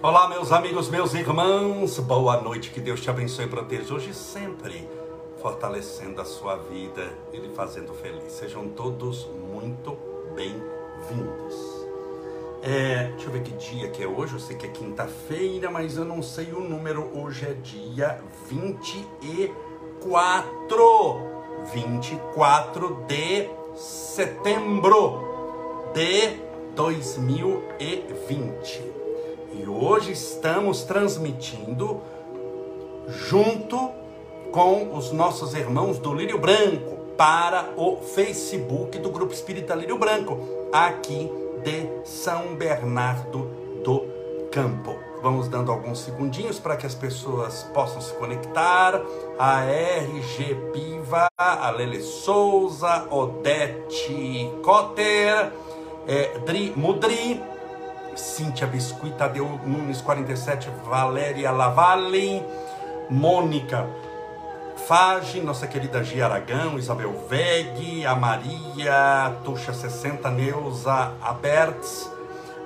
[0.00, 4.14] Olá, meus amigos, meus irmãos, boa noite, que Deus te abençoe e proteja hoje e
[4.14, 4.88] sempre,
[5.42, 8.32] fortalecendo a sua vida e lhe fazendo feliz.
[8.32, 9.98] Sejam todos muito
[10.36, 11.52] bem-vindos.
[12.62, 15.96] É, deixa eu ver que dia que é hoje, eu sei que é quinta-feira, mas
[15.96, 21.20] eu não sei o número, hoje é dia 24,
[21.72, 25.24] 24 de setembro
[25.92, 26.36] de
[26.76, 28.97] 2020.
[29.52, 32.00] E hoje estamos transmitindo
[33.08, 33.90] junto
[34.52, 40.38] com os nossos irmãos do Lírio Branco para o Facebook do Grupo Espírita Lírio Branco,
[40.72, 41.30] aqui
[41.62, 43.50] de São Bernardo
[43.82, 44.04] do
[44.50, 44.94] Campo.
[45.22, 49.02] Vamos dando alguns segundinhos para que as pessoas possam se conectar.
[49.38, 55.52] A RG Piva, a Lele Souza, Odete Cotter,
[56.06, 57.42] é, Dri Mudri,
[58.18, 62.42] Cíntia Biscuit, Tadeu Nunes 47, Valéria Lavalle,
[63.08, 63.86] Mônica
[64.86, 72.10] Fage, nossa querida Gia Aragão, Isabel Veg, a Maria Tuxa 60, Neuza Aberts,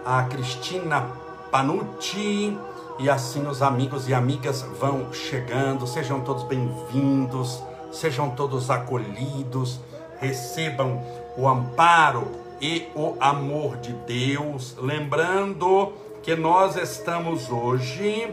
[0.04, 1.06] a Cristina
[1.50, 2.56] Panucci,
[2.98, 5.86] e assim os amigos e amigas vão chegando.
[5.86, 9.80] Sejam todos bem-vindos, sejam todos acolhidos,
[10.18, 11.02] recebam
[11.36, 12.30] o amparo
[12.62, 14.76] e o amor de Deus.
[14.78, 18.32] Lembrando que nós estamos hoje,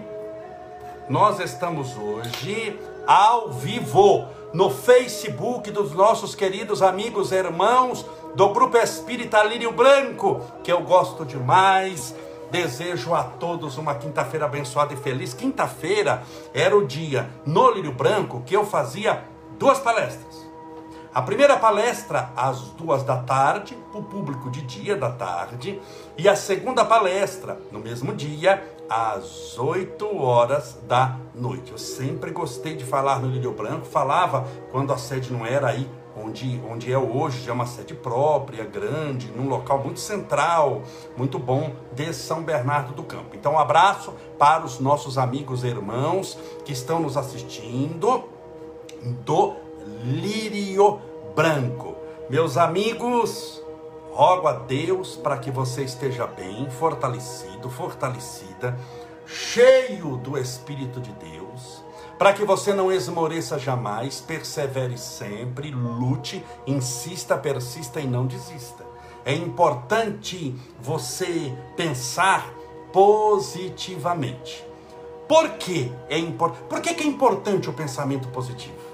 [1.09, 8.77] nós estamos hoje ao vivo no Facebook dos nossos queridos amigos e irmãos do Grupo
[8.77, 12.15] Espírita Lírio Branco, que eu gosto demais.
[12.51, 15.33] Desejo a todos uma quinta-feira abençoada e feliz.
[15.33, 19.23] Quinta-feira era o dia no Lírio Branco que eu fazia
[19.57, 20.48] duas palestras.
[21.11, 25.81] A primeira palestra às duas da tarde, para o público de dia da tarde,
[26.15, 31.71] e a segunda palestra no mesmo dia, às oito horas da noite.
[31.71, 35.89] Eu sempre gostei de falar no Lírio Branco, falava quando a sede não era aí
[36.15, 40.83] onde, onde é hoje, é uma sede própria, grande, num local muito central,
[41.17, 43.35] muito bom de São Bernardo do Campo.
[43.35, 48.25] Então, um abraço para os nossos amigos e irmãos que estão nos assistindo
[49.25, 49.55] do
[50.03, 50.99] lírio
[51.35, 51.95] branco.
[52.29, 53.63] Meus amigos,
[54.11, 58.77] rogo a Deus para que você esteja bem, fortalecido, fortalecida,
[59.25, 61.83] cheio do Espírito de Deus,
[62.17, 68.85] para que você não esmoreça jamais, persevere sempre, lute, insista, persista e não desista.
[69.25, 72.53] É importante você pensar
[72.91, 74.65] positivamente.
[75.27, 76.51] Por que é, impor...
[76.67, 78.88] Por que é importante o pensamento positivo?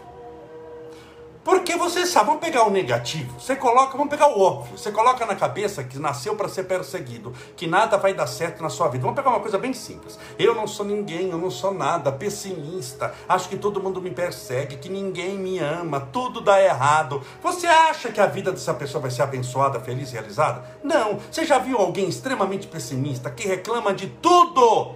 [1.46, 5.28] Porque você sabe, vamos pegar o negativo, você coloca, vamos pegar o óbvio, você coloca
[5.28, 9.04] na cabeça que nasceu para ser perseguido, que nada vai dar certo na sua vida.
[9.04, 10.18] Vamos pegar uma coisa bem simples.
[10.40, 14.78] Eu não sou ninguém, eu não sou nada, pessimista, acho que todo mundo me persegue,
[14.78, 17.22] que ninguém me ama, tudo dá errado.
[17.44, 20.64] Você acha que a vida dessa pessoa vai ser abençoada, feliz realizada?
[20.84, 21.20] Não.
[21.30, 24.96] Você já viu alguém extremamente pessimista que reclama de tudo?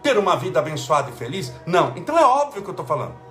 [0.00, 1.52] Ter uma vida abençoada e feliz?
[1.66, 1.92] Não.
[1.96, 3.23] Então é óbvio que eu estou falando.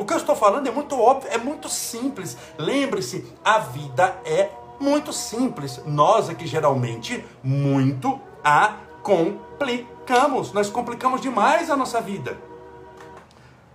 [0.00, 2.34] O que eu estou falando é muito óbvio, é muito simples.
[2.56, 4.48] Lembre-se, a vida é
[4.80, 5.78] muito simples.
[5.84, 10.54] Nós aqui geralmente muito a complicamos.
[10.54, 12.38] Nós complicamos demais a nossa vida.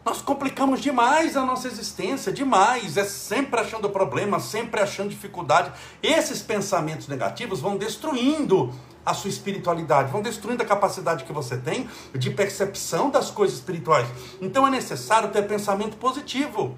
[0.04, 2.98] Nós complicamos demais a nossa existência, demais.
[2.98, 5.72] É sempre achando problema, sempre achando dificuldade.
[6.02, 8.74] Esses pensamentos negativos vão destruindo
[9.06, 14.08] a sua espiritualidade, vão destruindo a capacidade que você tem de percepção das coisas espirituais.
[14.42, 16.76] Então é necessário ter pensamento positivo.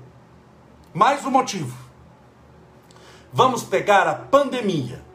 [0.93, 1.77] Mais um motivo.
[3.31, 5.05] Vamos pegar a pandemia.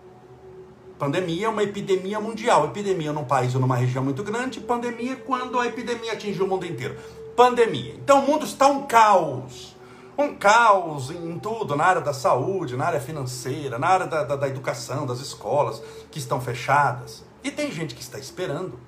[0.99, 2.67] Pandemia é uma epidemia mundial.
[2.67, 6.65] Epidemia num país ou numa região muito grande, pandemia quando a epidemia atingiu o mundo
[6.65, 6.97] inteiro.
[7.37, 7.95] Pandemia.
[7.95, 9.72] Então o mundo está um caos
[10.17, 14.37] um caos em tudo, na área da saúde, na área financeira, na área da, da,
[14.37, 17.25] da educação, das escolas que estão fechadas.
[17.43, 18.79] E tem gente que está esperando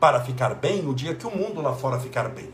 [0.00, 2.52] para ficar bem o dia que o mundo lá fora ficar bem.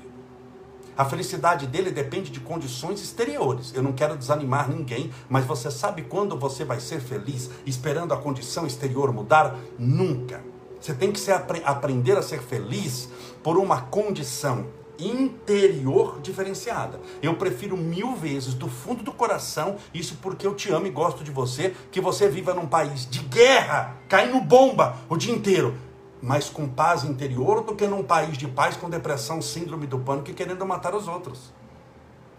[0.96, 3.74] A felicidade dele depende de condições exteriores.
[3.74, 8.16] Eu não quero desanimar ninguém, mas você sabe quando você vai ser feliz esperando a
[8.16, 9.56] condição exterior mudar?
[9.76, 10.40] Nunca.
[10.80, 11.32] Você tem que ser,
[11.64, 13.08] aprender a ser feliz
[13.42, 14.66] por uma condição
[14.98, 17.00] interior diferenciada.
[17.22, 21.24] Eu prefiro mil vezes do fundo do coração, isso porque eu te amo e gosto
[21.24, 25.74] de você, que você viva num país de guerra, caindo bomba o dia inteiro,
[26.22, 30.30] mas com paz interior, do que num país de paz com depressão, síndrome do pânico
[30.30, 31.52] e querendo matar os outros.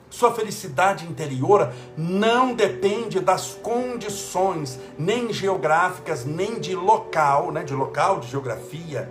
[0.09, 8.19] Sua felicidade interior não depende das condições, nem geográficas, nem de local, né, de local,
[8.19, 9.09] de geografia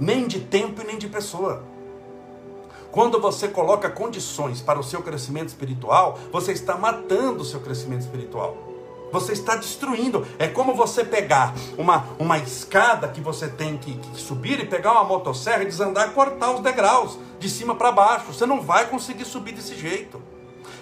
[0.00, 1.62] nem de tempo e nem de pessoa.
[2.90, 8.00] Quando você coloca condições para o seu crescimento espiritual, você está matando o seu crescimento
[8.00, 8.56] espiritual.
[9.12, 10.26] Você está destruindo.
[10.38, 14.92] É como você pegar uma, uma escada que você tem que, que subir e pegar
[14.92, 18.32] uma motosserra e desandar e cortar os degraus de cima para baixo.
[18.32, 20.20] Você não vai conseguir subir desse jeito.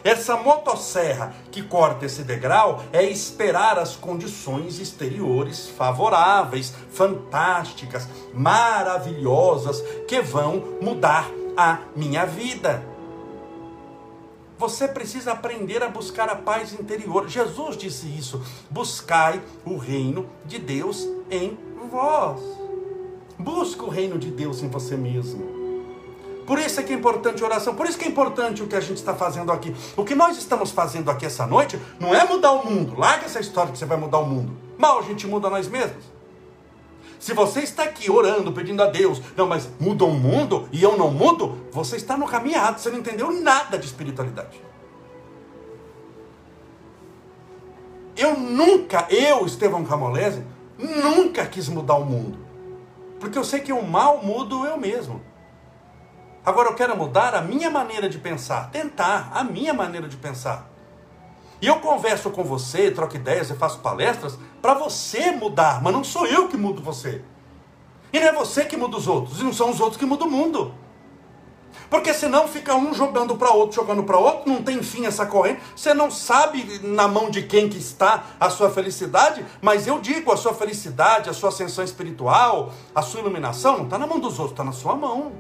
[0.05, 10.21] Essa motosserra que corta esse degrau é esperar as condições exteriores favoráveis, fantásticas, maravilhosas, que
[10.21, 11.29] vão mudar
[11.59, 12.85] a minha vida.
[14.57, 17.29] Você precisa aprender a buscar a paz interior.
[17.29, 18.41] Jesus disse isso:
[18.71, 21.59] buscai o reino de Deus em
[21.91, 22.41] vós.
[23.37, 25.59] Busca o reino de Deus em você mesmo.
[26.47, 28.81] Por isso é que é importante oração, por isso que é importante o que a
[28.81, 29.75] gente está fazendo aqui.
[29.97, 32.97] O que nós estamos fazendo aqui essa noite não é mudar o mundo.
[32.97, 34.57] Larga essa história que você vai mudar o mundo.
[34.79, 36.18] Mal a gente muda nós mesmos.
[37.19, 40.97] Se você está aqui orando, pedindo a Deus, não, mas muda o mundo e eu
[40.97, 44.63] não mudo, você está no caminho errado, você não entendeu nada de espiritualidade.
[48.17, 50.45] Eu nunca, eu, Estevão Camolese,
[50.79, 52.39] nunca quis mudar o mundo.
[53.19, 55.21] Porque eu sei que o mal mudo eu mesmo.
[56.45, 60.69] Agora eu quero mudar a minha maneira de pensar, tentar a minha maneira de pensar.
[61.61, 66.05] E eu converso com você, troco ideias e faço palestras para você mudar, mas não
[66.05, 67.23] sou eu que mudo você.
[68.13, 70.29] E não é você que muda os outros, e não são os outros que mudam
[70.29, 70.75] o mundo.
[71.91, 75.61] Porque senão fica um jogando para outro, jogando para outro, não tem fim essa corrente.
[75.75, 80.31] Você não sabe na mão de quem que está a sua felicidade, mas eu digo,
[80.31, 84.39] a sua felicidade, a sua ascensão espiritual, a sua iluminação, não está na mão dos
[84.39, 85.33] outros, está na sua mão.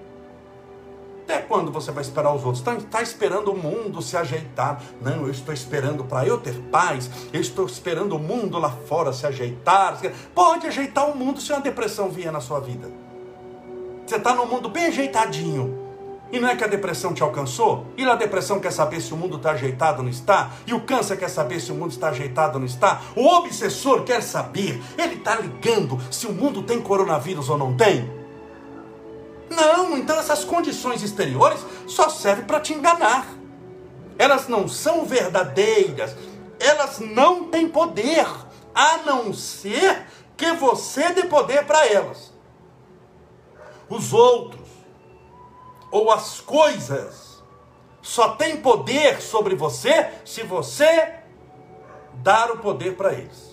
[1.28, 2.60] Até quando você vai esperar os outros?
[2.60, 4.80] Está tá esperando o mundo se ajeitar.
[5.02, 7.10] Não, eu estou esperando para eu ter paz.
[7.30, 10.00] Eu estou esperando o mundo lá fora se ajeitar.
[10.34, 12.90] Pode ajeitar o mundo se uma depressão vier na sua vida.
[14.06, 15.78] Você está no mundo bem ajeitadinho.
[16.32, 17.84] E não é que a depressão te alcançou?
[17.94, 20.52] E a depressão quer saber se o mundo está ajeitado ou não está?
[20.66, 23.02] E o câncer quer saber se o mundo está ajeitado ou não está?
[23.14, 28.17] O obsessor quer saber, ele está ligando se o mundo tem coronavírus ou não tem?
[29.50, 33.26] Não, então essas condições exteriores só servem para te enganar.
[34.18, 36.16] Elas não são verdadeiras,
[36.58, 38.26] elas não têm poder,
[38.74, 40.06] a não ser
[40.36, 42.32] que você dê poder para elas.
[43.88, 44.68] Os outros,
[45.90, 47.42] ou as coisas,
[48.02, 51.14] só têm poder sobre você se você
[52.14, 53.47] dar o poder para eles.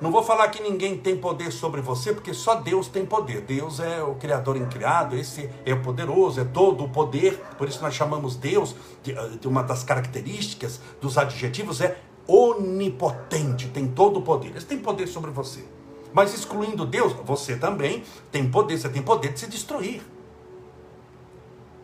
[0.00, 3.40] Não vou falar que ninguém tem poder sobre você, porque só Deus tem poder.
[3.40, 7.38] Deus é o Criador incriado, esse é o poderoso, é todo o poder.
[7.56, 13.86] Por isso nós chamamos Deus, de, de uma das características, dos adjetivos, é onipotente, tem
[13.88, 14.48] todo o poder.
[14.48, 15.64] Ele tem poder sobre você.
[16.12, 20.02] Mas excluindo Deus, você também tem poder, você tem poder de se destruir.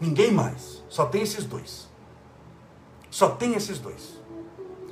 [0.01, 0.83] Ninguém mais.
[0.89, 1.89] Só tem esses dois.
[3.11, 4.21] Só tem esses dois.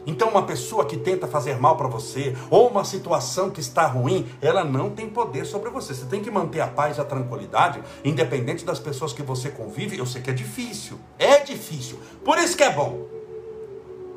[0.06, 4.26] Então, uma pessoa que tenta fazer mal para você, ou uma situação que está ruim,
[4.40, 5.94] ela não tem poder sobre você.
[5.94, 9.98] Você tem que manter a paz e a tranquilidade, independente das pessoas que você convive.
[9.98, 13.06] Eu sei que é difícil, é difícil, por isso que é bom.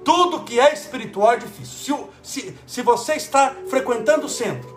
[0.03, 2.09] Tudo que é espiritual é difícil.
[2.21, 4.72] Se, se, se você está frequentando o centro,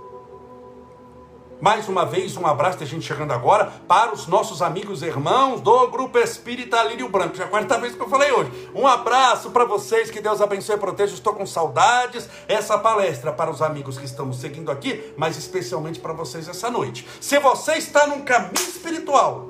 [1.61, 5.61] mais uma vez, um abraço, tem gente chegando agora, para os nossos amigos e irmãos
[5.61, 7.35] do Grupo Espírita Lírio Branco.
[7.35, 8.51] Já é a quarta vez que eu falei hoje.
[8.75, 11.15] Um abraço para vocês, que Deus abençoe e proteja.
[11.15, 12.29] Estou com saudades.
[12.47, 17.09] Essa palestra para os amigos que estamos seguindo aqui, mas especialmente para vocês essa noite.
[17.21, 19.49] Se você está num caminho espiritual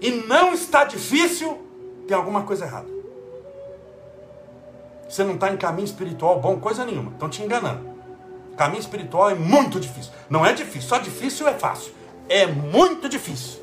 [0.00, 1.58] e não está difícil,
[2.06, 2.88] tem alguma coisa errada.
[5.08, 7.10] Você não está em caminho espiritual bom, coisa nenhuma.
[7.10, 7.91] Estão te enganando.
[8.56, 10.12] Caminho espiritual é muito difícil.
[10.28, 11.92] Não é difícil, só difícil é fácil.
[12.28, 13.61] É muito difícil.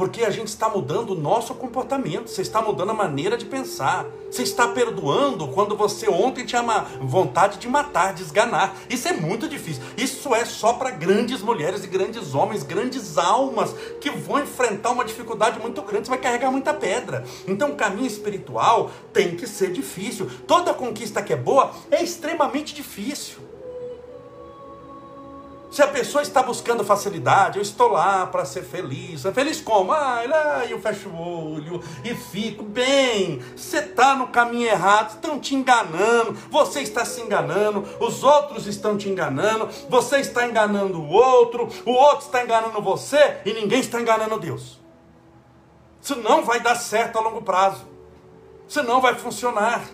[0.00, 4.06] Porque a gente está mudando o nosso comportamento, você está mudando a maneira de pensar.
[4.30, 6.62] Você está perdoando quando você ontem tinha
[7.02, 8.74] vontade de matar, de esganar.
[8.88, 9.82] Isso é muito difícil.
[9.98, 15.04] Isso é só para grandes mulheres e grandes homens, grandes almas que vão enfrentar uma
[15.04, 16.06] dificuldade muito grande.
[16.06, 17.22] Você vai carregar muita pedra.
[17.46, 20.30] Então, o caminho espiritual tem que ser difícil.
[20.46, 23.49] Toda conquista que é boa é extremamente difícil.
[25.70, 29.24] Se a pessoa está buscando facilidade, eu estou lá para ser feliz.
[29.24, 29.92] É feliz como?
[29.92, 30.22] Ah,
[30.68, 33.38] eu fecho o olho e fico bem.
[33.54, 38.96] Você está no caminho errado, estão te enganando, você está se enganando, os outros estão
[38.96, 44.00] te enganando, você está enganando o outro, o outro está enganando você e ninguém está
[44.00, 44.80] enganando Deus.
[46.02, 47.86] Isso não vai dar certo a longo prazo.
[48.68, 49.84] Isso não vai funcionar.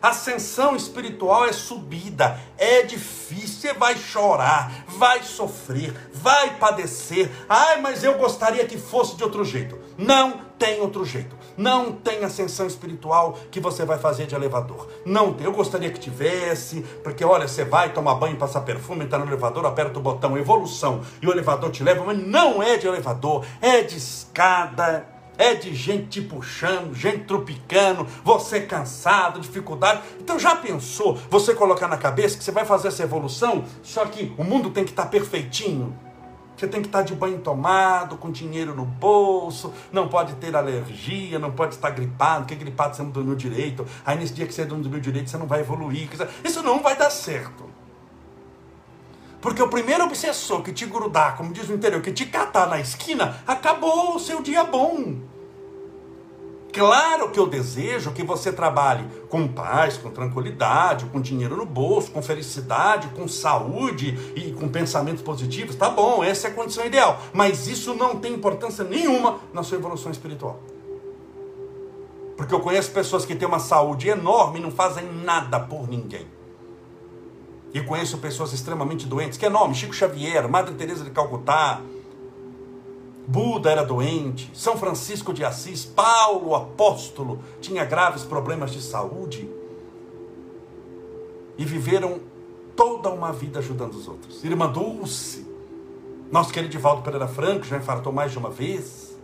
[0.00, 7.28] Ascensão espiritual é subida, é difícil, você vai chorar, vai sofrer, vai padecer.
[7.48, 9.78] Ai, mas eu gostaria que fosse de outro jeito.
[9.96, 11.36] Não tem outro jeito.
[11.56, 14.88] Não tem ascensão espiritual que você vai fazer de elevador.
[15.04, 15.44] Não tem.
[15.44, 19.66] Eu gostaria que tivesse, porque olha, você vai tomar banho, passar perfume, entrar no elevador,
[19.66, 23.82] aperta o botão evolução e o elevador te leva, mas não é de elevador, é
[23.82, 30.02] de escada é de gente te puxando, gente tropicando, você cansado, dificuldade.
[30.20, 34.34] Então já pensou você colocar na cabeça que você vai fazer essa evolução, só que
[34.36, 35.96] o mundo tem que estar perfeitinho?
[36.56, 41.38] Você tem que estar de banho tomado, com dinheiro no bolso, não pode ter alergia,
[41.38, 43.86] não pode estar gripado, porque gripado você não dormiu direito.
[44.04, 46.08] Aí nesse dia que você não dormiu direito, você não vai evoluir.
[46.42, 47.64] Isso não vai dar certo.
[49.40, 52.80] Porque o primeiro obsessor que te grudar, como diz o interior, que te catar na
[52.80, 55.27] esquina, acabou o seu dia bom.
[56.72, 62.10] Claro que eu desejo que você trabalhe com paz, com tranquilidade, com dinheiro no bolso,
[62.10, 65.74] com felicidade, com saúde e com pensamentos positivos.
[65.74, 67.20] Tá bom, essa é a condição ideal.
[67.32, 70.60] Mas isso não tem importância nenhuma na sua evolução espiritual.
[72.36, 76.26] Porque eu conheço pessoas que têm uma saúde enorme e não fazem nada por ninguém.
[77.74, 79.36] E conheço pessoas extremamente doentes.
[79.36, 79.74] Que é nome?
[79.74, 81.80] Chico Xavier, Madre Teresa de Calcutá,
[83.28, 89.46] Buda era doente, São Francisco de Assis, Paulo, apóstolo, tinha graves problemas de saúde
[91.58, 92.20] e viveram
[92.74, 94.42] toda uma vida ajudando os outros.
[94.42, 95.46] Irmã Dulce,
[96.32, 99.14] nosso querido Divaldo Pereira Franco, já infartou mais de uma vez,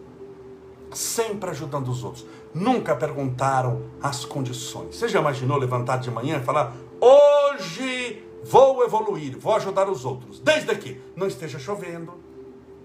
[0.92, 2.26] sempre ajudando os outros.
[2.52, 4.96] Nunca perguntaram as condições.
[4.96, 10.40] Você já imaginou levantar de manhã e falar: hoje vou evoluir, vou ajudar os outros,
[10.40, 12.12] desde que não esteja chovendo,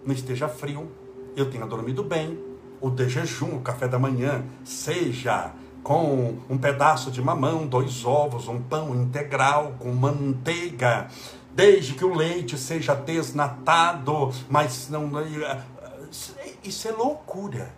[0.06, 0.90] não esteja frio,
[1.42, 2.40] eu tenha dormido bem,
[2.82, 5.52] o de jejum, o café da manhã, seja
[5.84, 11.08] com um pedaço de mamão, dois ovos, um pão integral com manteiga,
[11.54, 15.10] desde que o leite seja desnatado, mas não.
[16.64, 17.74] Isso é loucura.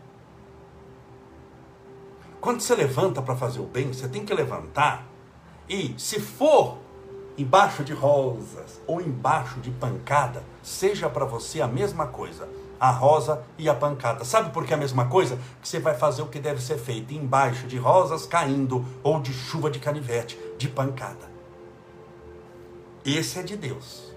[2.40, 5.06] Quando você levanta para fazer o bem, você tem que levantar
[5.70, 6.78] e, se for
[7.38, 12.50] embaixo de rosas ou embaixo de pancada, seja para você a mesma coisa
[12.82, 14.26] a rosa e a pancada.
[14.26, 15.38] Sabe por que é a mesma coisa?
[15.62, 19.32] Que você vai fazer o que deve ser feito embaixo de rosas caindo ou de
[19.32, 21.30] chuva de canivete, de pancada.
[23.06, 24.12] Esse é de Deus.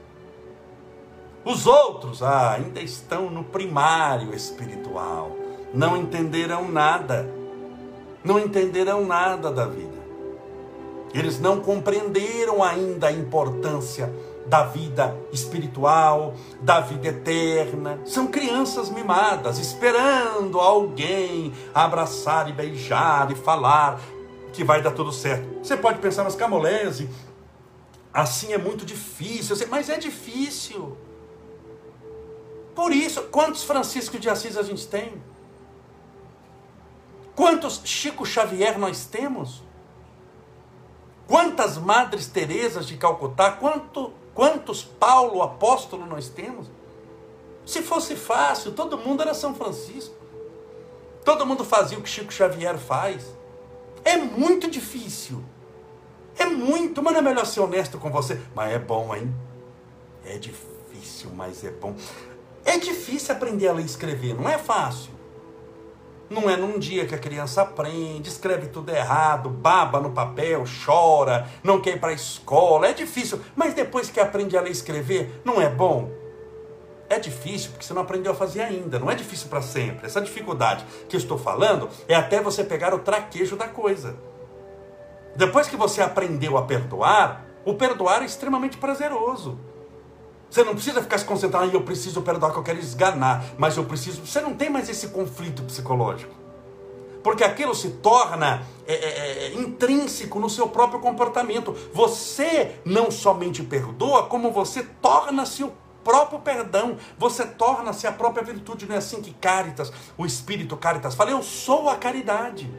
[1.45, 5.37] Os outros ah, ainda estão no primário espiritual.
[5.75, 7.29] Não entenderão nada.
[8.25, 10.03] Não entenderão nada da vida.
[11.13, 14.11] Eles não compreenderam ainda a importância
[14.47, 18.01] da vida espiritual, da vida eterna.
[18.05, 24.01] São crianças mimadas, esperando alguém abraçar e beijar e falar
[24.53, 25.59] que vai dar tudo certo.
[25.63, 27.09] Você pode pensar nas Camolese,
[28.13, 30.97] assim é muito difícil, mas é difícil.
[32.75, 35.23] Por isso, quantos Francisco de Assis a gente tem?
[37.35, 39.63] Quantos Chico Xavier nós temos?
[41.27, 43.51] Quantas Madres Teresas de Calcutá?
[43.53, 46.67] Quanto Quantos Paulo apóstolo nós temos?
[47.65, 50.15] Se fosse fácil, todo mundo era São Francisco.
[51.25, 53.25] Todo mundo fazia o que Chico Xavier faz.
[54.05, 55.43] É muito difícil.
[56.37, 58.41] É muito, mas não é melhor ser honesto com você.
[58.55, 59.35] Mas é bom, hein?
[60.27, 61.95] É difícil, mas é bom.
[62.65, 65.14] É difícil aprender a ler e escrever, não é fácil.
[66.29, 71.47] Não é num dia que a criança aprende, escreve tudo errado, baba no papel, chora,
[71.63, 72.89] não quer ir para a escola.
[72.89, 76.11] É difícil, mas depois que aprende a ler e escrever, não é bom?
[77.09, 78.99] É difícil porque você não aprendeu a fazer ainda.
[78.99, 80.07] Não é difícil para sempre.
[80.07, 84.17] Essa dificuldade que eu estou falando é até você pegar o traquejo da coisa.
[85.37, 89.59] Depois que você aprendeu a perdoar, o perdoar é extremamente prazeroso.
[90.55, 93.85] Você não precisa ficar se concentrando, eu preciso perdoar que eu quero esganar, mas eu
[93.87, 94.25] preciso.
[94.25, 96.33] Você não tem mais esse conflito psicológico.
[97.25, 101.75] Porque aquilo se torna é, é, é, intrínseco no seu próprio comportamento.
[101.93, 105.73] Você não somente perdoa, como você torna-se o
[106.05, 108.87] próprio perdão, você torna-se a própria virtude.
[108.87, 112.71] Não é assim que Caritas, o Espírito Caritas fala, eu sou a caridade.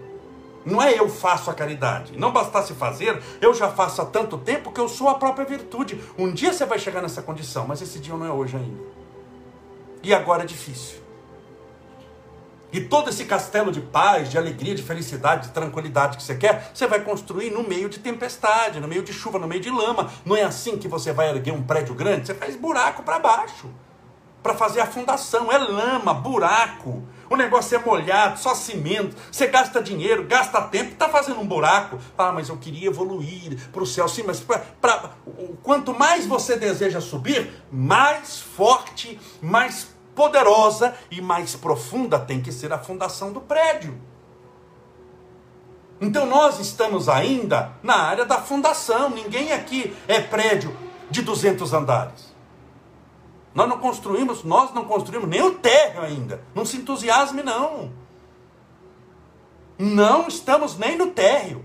[0.65, 2.17] Não é eu faço a caridade.
[2.17, 6.01] Não bastasse fazer, eu já faço há tanto tempo que eu sou a própria virtude.
[6.17, 8.83] Um dia você vai chegar nessa condição, mas esse dia não é hoje ainda.
[10.01, 11.05] E agora é difícil.
[12.71, 16.71] E todo esse castelo de paz, de alegria, de felicidade, de tranquilidade que você quer,
[16.73, 20.11] você vai construir no meio de tempestade, no meio de chuva, no meio de lama.
[20.25, 22.27] Não é assim que você vai erguer um prédio grande?
[22.27, 23.69] Você faz buraco para baixo.
[24.45, 25.51] Para fazer a fundação.
[25.51, 27.01] É lama, buraco.
[27.27, 29.15] O negócio é molhado, só cimento.
[29.31, 31.97] Você gasta dinheiro, gasta tempo, está fazendo um buraco.
[32.15, 34.07] Ah, mas eu queria evoluir para o céu.
[34.07, 35.13] Sim, mas pra, pra,
[35.63, 42.71] quanto mais você deseja subir, mais forte, mais poderosa e mais profunda tem que ser
[42.71, 43.99] a fundação do prédio.
[45.99, 49.09] Então nós estamos ainda na área da fundação.
[49.09, 50.77] Ninguém aqui é prédio
[51.09, 52.34] de 200 andares.
[53.55, 56.41] Nós não construímos, nós não construímos nem o térreo ainda.
[56.53, 57.89] Não se entusiasme não.
[59.79, 61.63] Não estamos nem no térreo.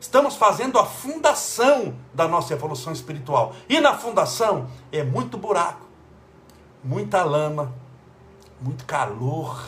[0.00, 3.54] Estamos fazendo a fundação da nossa evolução espiritual.
[3.68, 5.86] E na fundação é muito buraco,
[6.82, 7.74] muita lama,
[8.58, 9.62] muito calor,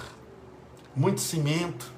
[0.96, 1.92] muito cimento,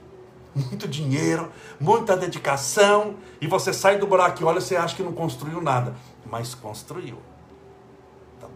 [0.55, 5.13] muito dinheiro, muita dedicação, e você sai do buraco e olha, você acha que não
[5.13, 5.95] construiu nada,
[6.29, 7.19] mas construiu.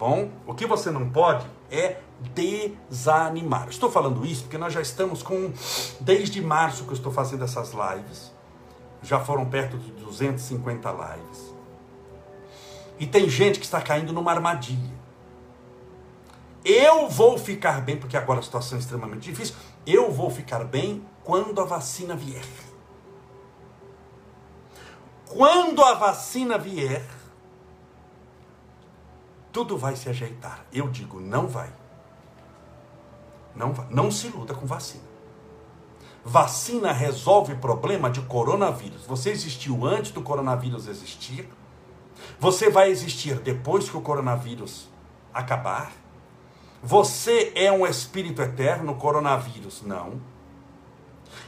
[0.00, 0.30] Bom?
[0.46, 1.98] O que você não pode é
[2.32, 3.68] desanimar.
[3.68, 5.52] Estou falando isso porque nós já estamos com
[6.00, 8.32] desde março que eu estou fazendo essas lives.
[9.02, 11.54] Já foram perto de 250 lives.
[12.98, 14.98] E tem gente que está caindo numa armadilha.
[16.64, 19.54] Eu vou ficar bem, porque agora a situação é extremamente difícil.
[19.86, 22.44] Eu vou ficar bem quando a vacina vier.
[25.26, 27.04] Quando a vacina vier,
[29.52, 30.64] tudo vai se ajeitar.
[30.72, 31.72] Eu digo, não vai.
[33.54, 33.86] Não vai.
[33.90, 35.10] Não se iluda com vacina.
[36.24, 39.04] Vacina resolve problema de coronavírus.
[39.06, 41.48] Você existiu antes do coronavírus existir.
[42.38, 44.88] Você vai existir depois que o coronavírus
[45.32, 45.92] acabar.
[46.82, 50.20] Você é um espírito eterno, coronavírus não.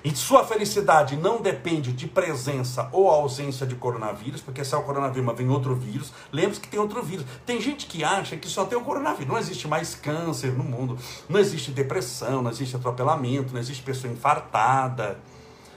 [0.05, 4.83] E sua felicidade não depende de presença ou ausência de coronavírus, porque se é o
[4.83, 6.12] coronavírus, mas vem outro vírus.
[6.33, 7.25] Lembre-se que tem outro vírus.
[7.47, 9.29] Tem gente que acha que só tem o coronavírus.
[9.29, 10.99] Não existe mais câncer no mundo,
[11.29, 15.19] não existe depressão, não existe atropelamento, não existe pessoa infartada,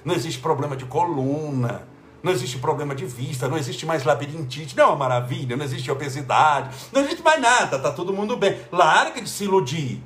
[0.04, 1.88] não existe problema de coluna.
[2.26, 5.92] Não existe problema de vista, não existe mais labirintite, não é uma maravilha, não existe
[5.92, 8.60] obesidade, não existe mais nada, tá todo mundo bem.
[8.72, 10.02] Larga de se iludir.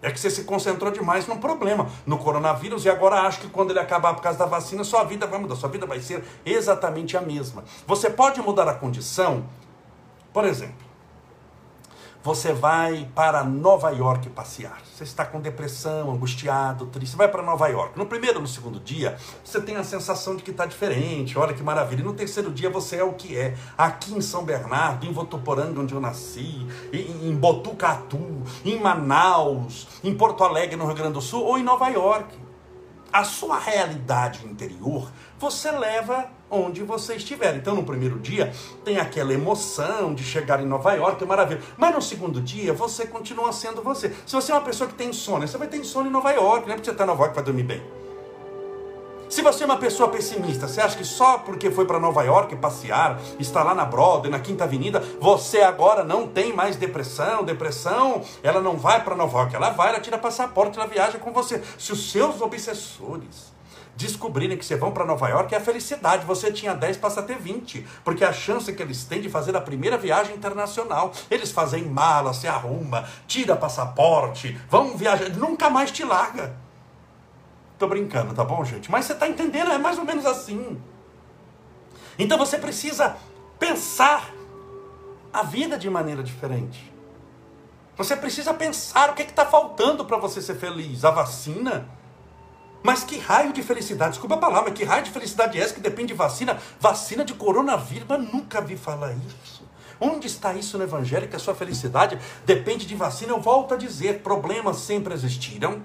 [0.00, 3.70] É que você se concentrou demais no problema, no coronavírus, e agora acha que quando
[3.70, 5.56] ele acabar por causa da vacina, sua vida vai mudar.
[5.56, 7.64] Sua vida vai ser exatamente a mesma.
[7.86, 9.44] Você pode mudar a condição,
[10.32, 10.87] por exemplo,
[12.22, 14.82] você vai para Nova York passear.
[14.84, 17.12] Você está com depressão, angustiado, triste.
[17.12, 17.96] Você vai para Nova York.
[17.96, 21.38] No primeiro ou no segundo dia, você tem a sensação de que está diferente.
[21.38, 22.00] Olha que maravilha.
[22.00, 23.56] E no terceiro dia, você é o que é.
[23.76, 30.42] Aqui em São Bernardo, em Votuporanga, onde eu nasci, em Botucatu, em Manaus, em Porto
[30.42, 32.36] Alegre, no Rio Grande do Sul, ou em Nova York.
[33.12, 37.56] A sua realidade interior, você leva onde você estiver.
[37.56, 38.52] Então, no primeiro dia,
[38.84, 41.60] tem aquela emoção de chegar em Nova York, é maravilha.
[41.76, 44.12] Mas no segundo dia, você continua sendo você.
[44.26, 46.66] Se você é uma pessoa que tem insônia, você vai ter insônia em Nova York,
[46.66, 47.82] não é porque você está em Nova York vai dormir bem.
[49.28, 52.56] Se você é uma pessoa pessimista, você acha que só porque foi para Nova York
[52.56, 57.44] passear, está lá na Broadway, na Quinta Avenida, você agora não tem mais depressão?
[57.44, 61.30] Depressão, ela não vai para Nova York, ela vai, ela tira passaporte, ela viaja com
[61.30, 61.62] você.
[61.76, 63.52] Se os seus obsessores
[63.98, 66.24] descobrirem que você vão para Nova York é a felicidade.
[66.24, 67.84] Você tinha 10, passa a ter 20.
[68.04, 71.12] Porque a chance que eles têm de fazer a primeira viagem internacional.
[71.28, 76.54] Eles fazem mala, se arruma, tira passaporte, vão viajar, nunca mais te larga.
[77.76, 78.88] Tô brincando, tá bom, gente?
[78.88, 80.80] Mas você tá entendendo, é mais ou menos assim.
[82.16, 83.16] Então você precisa
[83.58, 84.30] pensar
[85.32, 86.92] a vida de maneira diferente.
[87.96, 91.04] Você precisa pensar o que é está faltando para você ser feliz.
[91.04, 91.97] A vacina?
[92.82, 95.80] Mas que raio de felicidade, desculpa a palavra, que raio de felicidade é essa que
[95.80, 96.58] depende de vacina?
[96.80, 99.66] Vacina de coronavírus, mas nunca vi falar isso.
[100.00, 101.28] Onde está isso no Evangelho?
[101.28, 103.32] Que a sua felicidade depende de vacina?
[103.32, 105.82] Eu volto a dizer: problemas sempre existiram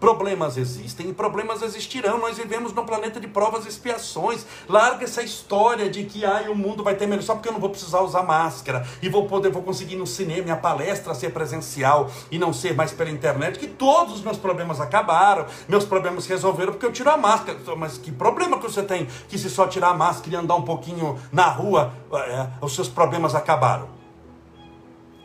[0.00, 2.18] Problemas existem e problemas existirão.
[2.18, 4.46] Nós vivemos num planeta de provas e expiações.
[4.68, 7.60] Larga essa história de que ai, o mundo vai ter melhor só porque eu não
[7.60, 12.10] vou precisar usar máscara e vou poder vou conseguir no cinema minha palestra ser presencial
[12.30, 13.58] e não ser mais pela internet.
[13.58, 17.58] Que todos os meus problemas acabaram, meus problemas resolveram porque eu tiro a máscara.
[17.76, 20.62] Mas que problema que você tem que se só tirar a máscara e andar um
[20.62, 23.97] pouquinho na rua, é, os seus problemas acabaram?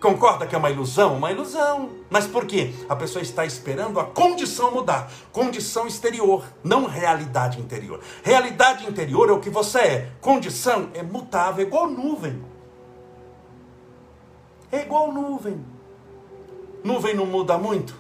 [0.03, 1.15] Concorda que é uma ilusão?
[1.15, 1.91] Uma ilusão.
[2.09, 2.73] Mas por quê?
[2.89, 5.09] A pessoa está esperando a condição mudar.
[5.31, 8.01] Condição exterior, não realidade interior.
[8.21, 10.11] Realidade interior é o que você é.
[10.19, 12.43] Condição é mutável, é igual nuvem.
[14.69, 15.65] É igual nuvem.
[16.83, 17.95] Nuvem não muda muito?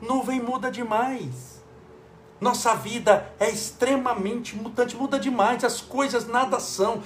[0.00, 1.51] Nuvem muda demais.
[2.42, 7.00] Nossa vida é extremamente mutante, muda demais, as coisas nada são.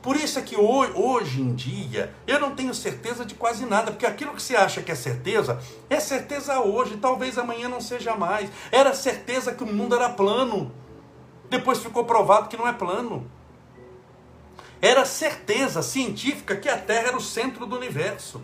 [0.00, 3.90] Por isso é que hoje, hoje em dia eu não tenho certeza de quase nada,
[3.90, 8.16] porque aquilo que você acha que é certeza, é certeza hoje, talvez amanhã não seja
[8.16, 8.48] mais.
[8.72, 10.72] Era certeza que o mundo era plano,
[11.50, 13.30] depois ficou provado que não é plano.
[14.80, 18.40] Era certeza científica que a Terra era o centro do universo.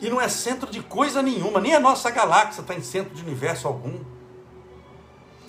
[0.00, 3.22] E não é centro de coisa nenhuma, nem a nossa galáxia está em centro de
[3.22, 4.12] universo algum.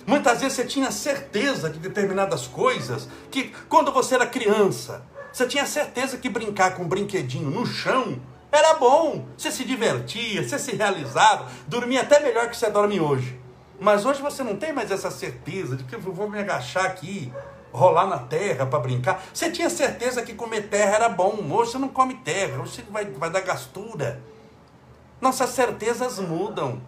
[0.06, 5.66] Muitas vezes você tinha certeza de determinadas coisas, que quando você era criança, você tinha
[5.66, 8.20] certeza que brincar com um brinquedinho no chão
[8.52, 9.26] era bom.
[9.36, 13.38] Você se divertia, você se realizava, dormia até melhor que você dorme hoje.
[13.80, 17.32] Mas hoje você não tem mais essa certeza de que eu vou me agachar aqui,
[17.72, 19.22] rolar na terra para brincar.
[19.34, 21.36] Você tinha certeza que comer terra era bom.
[21.50, 24.22] Hoje você não come terra, hoje você vai, vai dar gastura.
[25.20, 26.80] Nossas certezas mudam.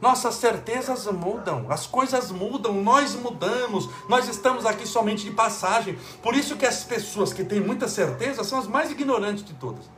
[0.00, 5.98] Nossas certezas mudam, as coisas mudam, nós mudamos, nós estamos aqui somente de passagem.
[6.22, 9.88] Por isso que as pessoas que têm muita certeza são as mais ignorantes de todas.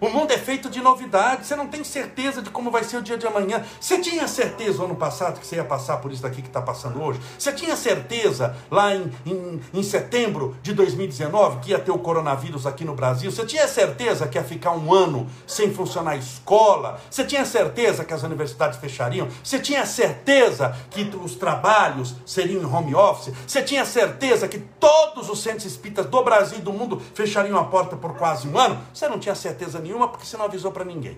[0.00, 1.48] O mundo é feito de novidades.
[1.48, 3.64] Você não tem certeza de como vai ser o dia de amanhã.
[3.80, 7.02] Você tinha certeza ano passado que você ia passar por isso daqui que está passando
[7.02, 7.20] hoje?
[7.36, 12.64] Você tinha certeza lá em, em, em, setembro de 2019 que ia ter o coronavírus
[12.64, 13.30] aqui no Brasil?
[13.32, 17.00] Você tinha certeza que ia ficar um ano sem funcionar a escola?
[17.10, 19.26] Você tinha certeza que as universidades fechariam?
[19.42, 23.34] Você tinha certeza que os trabalhos seriam em home office?
[23.44, 27.64] Você tinha certeza que todos os centros espíritas do Brasil e do mundo fechariam a
[27.64, 28.78] porta por quase um ano?
[28.94, 31.16] Você não tinha certeza nenhuma nenhuma porque você não avisou para ninguém.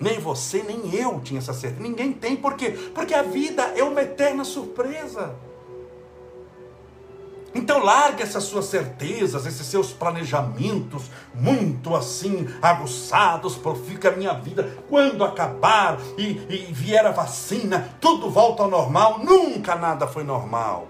[0.00, 1.82] Nem você, nem eu tinha essa certeza.
[1.82, 2.70] Ninguém tem, por quê?
[2.94, 5.34] Porque a vida é uma eterna surpresa.
[7.54, 14.78] Então larga essas suas certezas, esses seus planejamentos muito assim aguçados, fica a minha vida
[14.88, 19.18] quando acabar e, e vier a vacina, tudo volta ao normal.
[19.18, 20.88] Nunca nada foi normal.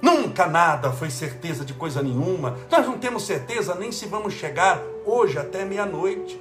[0.00, 2.56] Nunca nada foi certeza de coisa nenhuma.
[2.70, 6.40] Nós não temos certeza nem se vamos chegar hoje até meia-noite.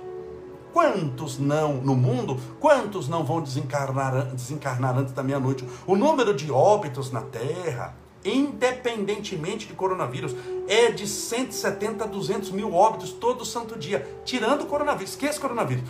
[0.72, 2.40] Quantos não no mundo?
[2.60, 5.66] Quantos não vão desencarnar, desencarnar antes da meia-noite?
[5.86, 10.36] O número de óbitos na Terra, independentemente de coronavírus,
[10.68, 15.12] é de 170 a 200 mil óbitos todo santo dia, tirando o coronavírus.
[15.14, 15.84] Esqueça o coronavírus.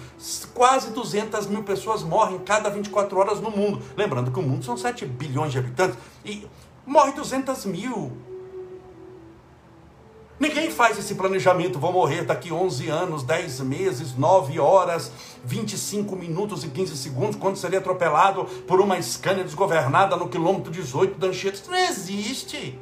[0.53, 3.81] Quase 200 mil pessoas morrem cada 24 horas no mundo.
[3.97, 5.97] Lembrando que o mundo são 7 bilhões de habitantes.
[6.23, 6.47] E
[6.89, 8.11] morre 200 mil.
[10.39, 15.11] Ninguém faz esse planejamento, vou morrer daqui 11 anos, 10 meses, 9 horas,
[15.43, 21.19] 25 minutos e 15 segundos, quando seria atropelado por uma Scania desgovernada no quilômetro 18
[21.19, 21.57] da Anchieta.
[21.57, 22.79] Isso não existe.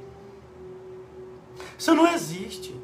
[1.78, 2.76] Isso não existe.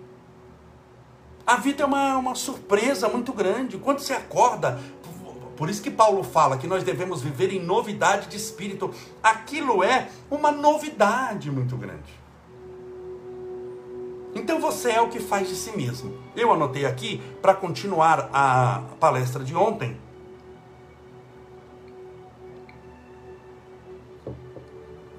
[1.45, 3.77] A vida é uma, uma surpresa muito grande.
[3.77, 4.81] Quando você acorda,
[5.55, 8.91] por isso que Paulo fala que nós devemos viver em novidade de espírito.
[9.21, 12.21] Aquilo é uma novidade muito grande.
[14.35, 16.17] Então você é o que faz de si mesmo.
[16.35, 19.97] Eu anotei aqui para continuar a palestra de ontem.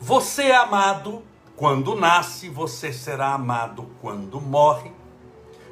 [0.00, 1.22] Você é amado
[1.56, 4.92] quando nasce, você será amado quando morre.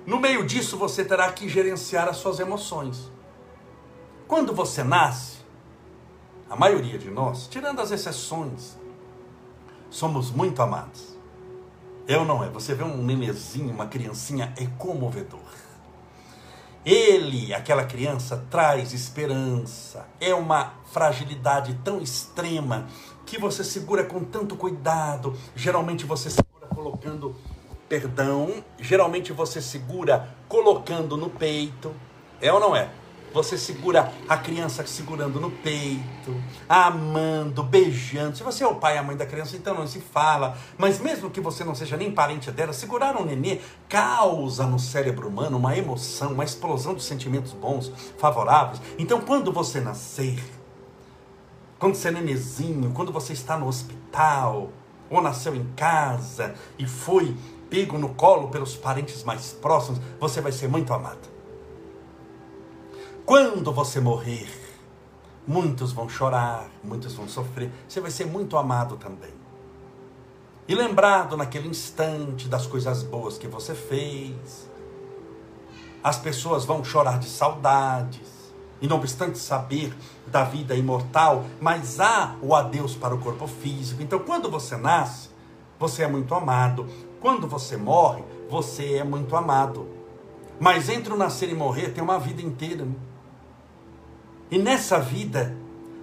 [0.06, 3.11] No meio disso, você terá que gerenciar as suas emoções.
[4.32, 5.40] Quando você nasce,
[6.48, 8.78] a maioria de nós, tirando as exceções,
[9.90, 11.18] somos muito amados.
[12.08, 12.48] Eu não é.
[12.48, 15.38] Você vê um nenezinho, uma criancinha, é comovedor.
[16.82, 20.08] Ele, aquela criança, traz esperança.
[20.18, 22.86] É uma fragilidade tão extrema
[23.26, 25.36] que você segura com tanto cuidado.
[25.54, 27.36] Geralmente você segura colocando
[27.86, 28.64] perdão.
[28.80, 31.94] Geralmente você segura colocando no peito.
[32.40, 33.01] É ou não é?
[33.32, 36.34] Você segura a criança segurando no peito,
[36.68, 38.36] amando, beijando.
[38.36, 40.56] Se você é o pai e a mãe da criança, então não se fala.
[40.76, 45.28] Mas mesmo que você não seja nem parente dela, segurar um nenê causa no cérebro
[45.28, 48.80] humano uma emoção, uma explosão de sentimentos bons, favoráveis.
[48.98, 50.42] Então quando você nascer,
[51.78, 54.70] quando você é nenezinho, quando você está no hospital,
[55.12, 57.36] ou nasceu em casa e foi
[57.68, 61.31] pego no colo pelos parentes mais próximos, você vai ser muito amado.
[63.34, 64.46] Quando você morrer,
[65.46, 69.32] muitos vão chorar, muitos vão sofrer, você vai ser muito amado também.
[70.68, 74.68] E lembrado naquele instante das coisas boas que você fez.
[76.04, 82.36] As pessoas vão chorar de saudades, e não obstante saber da vida imortal, mas há
[82.42, 84.02] o adeus para o corpo físico.
[84.02, 85.30] Então, quando você nasce,
[85.78, 86.86] você é muito amado.
[87.18, 89.88] Quando você morre, você é muito amado.
[90.60, 92.84] Mas entre o nascer e morrer tem uma vida inteira.
[92.84, 92.94] Né?
[94.52, 95.56] E nessa vida,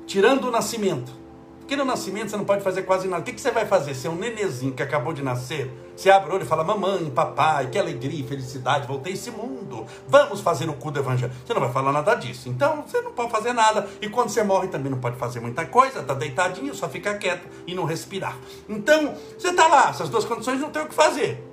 [0.07, 1.11] tirando o nascimento,
[1.59, 3.21] porque no nascimento você não pode fazer quase nada.
[3.21, 3.93] O que, você vai fazer?
[3.93, 5.71] Você é um nenezinho que acabou de nascer.
[5.95, 9.85] Você abre o olho e fala: Mamãe, papai, que alegria, felicidade, voltei a esse mundo.
[10.07, 11.31] Vamos fazer o cu do evangelho.
[11.45, 12.49] Você não vai falar nada disso.
[12.49, 13.87] Então você não pode fazer nada.
[14.01, 16.01] E quando você morre também não pode fazer muita coisa.
[16.01, 18.35] Tá deitadinho, só fica quieto e não respirar.
[18.67, 21.47] Então você tá lá, essas duas condições não tem o que fazer.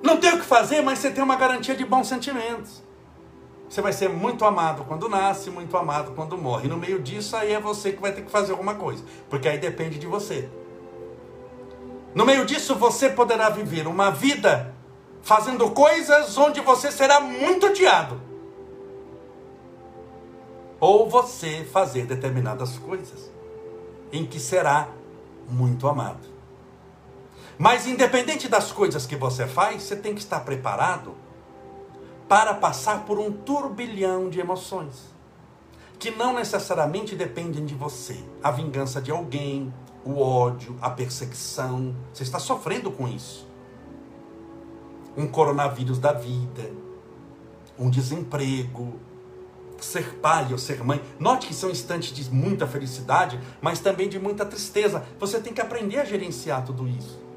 [0.00, 2.88] Não tem o que fazer, mas você tem uma garantia de bons sentimentos.
[3.70, 6.66] Você vai ser muito amado quando nasce, muito amado quando morre.
[6.66, 9.48] E no meio disso, aí é você que vai ter que fazer alguma coisa, porque
[9.48, 10.50] aí depende de você.
[12.12, 14.74] No meio disso, você poderá viver uma vida
[15.22, 18.20] fazendo coisas onde você será muito odiado.
[20.80, 23.30] Ou você fazer determinadas coisas
[24.12, 24.88] em que será
[25.48, 26.26] muito amado.
[27.56, 31.14] Mas independente das coisas que você faz, você tem que estar preparado
[32.30, 35.10] para passar por um turbilhão de emoções
[35.98, 38.24] que não necessariamente dependem de você.
[38.40, 41.92] A vingança de alguém, o ódio, a perseguição.
[42.14, 43.48] Você está sofrendo com isso.
[45.16, 46.70] Um coronavírus da vida,
[47.76, 48.94] um desemprego,
[49.80, 51.02] ser pai ou ser mãe.
[51.18, 55.04] Note que são instantes de muita felicidade, mas também de muita tristeza.
[55.18, 57.29] Você tem que aprender a gerenciar tudo isso.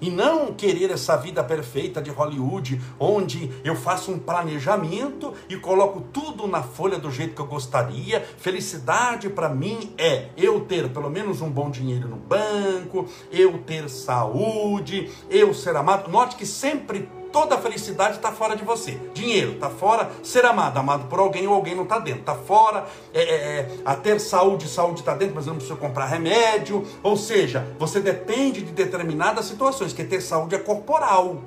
[0.00, 6.00] E não querer essa vida perfeita de Hollywood, onde eu faço um planejamento e coloco
[6.12, 8.20] tudo na folha do jeito que eu gostaria.
[8.38, 13.88] Felicidade para mim é eu ter pelo menos um bom dinheiro no banco, eu ter
[13.88, 16.10] saúde, eu ser amado.
[16.10, 18.92] Note que sempre toda a felicidade está fora de você.
[19.12, 22.20] Dinheiro está fora, ser amado, amado por alguém ou alguém não está dentro.
[22.20, 26.06] Está fora, é, é, é, a ter saúde, saúde está dentro, mas não precisa comprar
[26.06, 26.86] remédio.
[27.02, 31.42] Ou seja, você depende de determinadas situações, que ter saúde é corporal.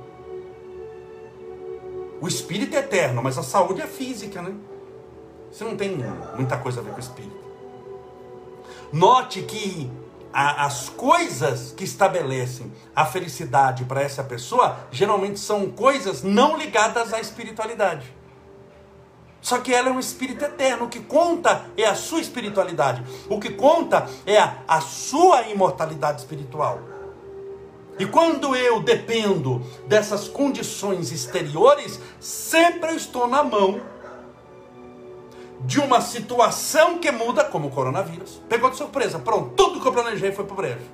[2.19, 4.53] O espírito é eterno, mas a saúde é física, né?
[5.49, 5.97] Você não tem
[6.35, 7.37] muita coisa a ver com o espírito.
[8.91, 9.89] Note que
[10.33, 17.13] a, as coisas que estabelecem a felicidade para essa pessoa geralmente são coisas não ligadas
[17.13, 18.15] à espiritualidade.
[19.41, 20.85] Só que ela é um espírito eterno.
[20.85, 23.03] O que conta é a sua espiritualidade.
[23.29, 26.79] O que conta é a, a sua imortalidade espiritual.
[27.99, 33.81] E quando eu dependo dessas condições exteriores, sempre eu estou na mão
[35.61, 38.41] de uma situação que muda, como o coronavírus.
[38.47, 40.85] Pegou de surpresa, pronto, tudo que eu planejei foi para o brejo.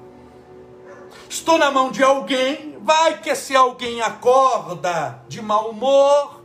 [1.30, 6.42] Estou na mão de alguém, vai que esse alguém acorda de mau humor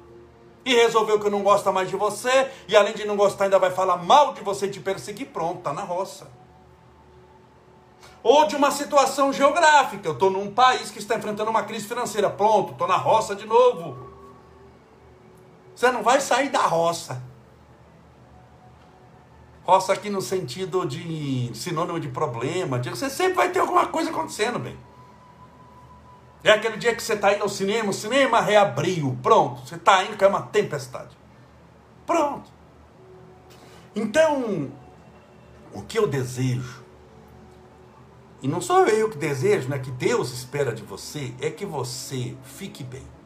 [0.64, 3.70] e resolveu que não gosta mais de você, e além de não gostar, ainda vai
[3.70, 6.30] falar mal de você e te perseguir, pronto, está na roça.
[8.22, 12.28] Ou de uma situação geográfica, eu estou num país que está enfrentando uma crise financeira,
[12.28, 13.96] pronto, estou na roça de novo.
[15.74, 17.22] Você não vai sair da roça.
[19.68, 22.78] Roça aqui no sentido de sinônimo de problema.
[22.78, 24.74] De, você sempre vai ter alguma coisa acontecendo, bem.
[26.42, 29.66] É aquele dia que você está indo ao cinema, o cinema reabriu, pronto.
[29.66, 31.14] Você está indo, que é uma tempestade.
[32.06, 32.50] Pronto.
[33.94, 34.72] Então,
[35.74, 36.82] o que eu desejo,
[38.40, 42.34] e não sou eu que desejo, né, que Deus espera de você, é que você
[42.42, 43.17] fique bem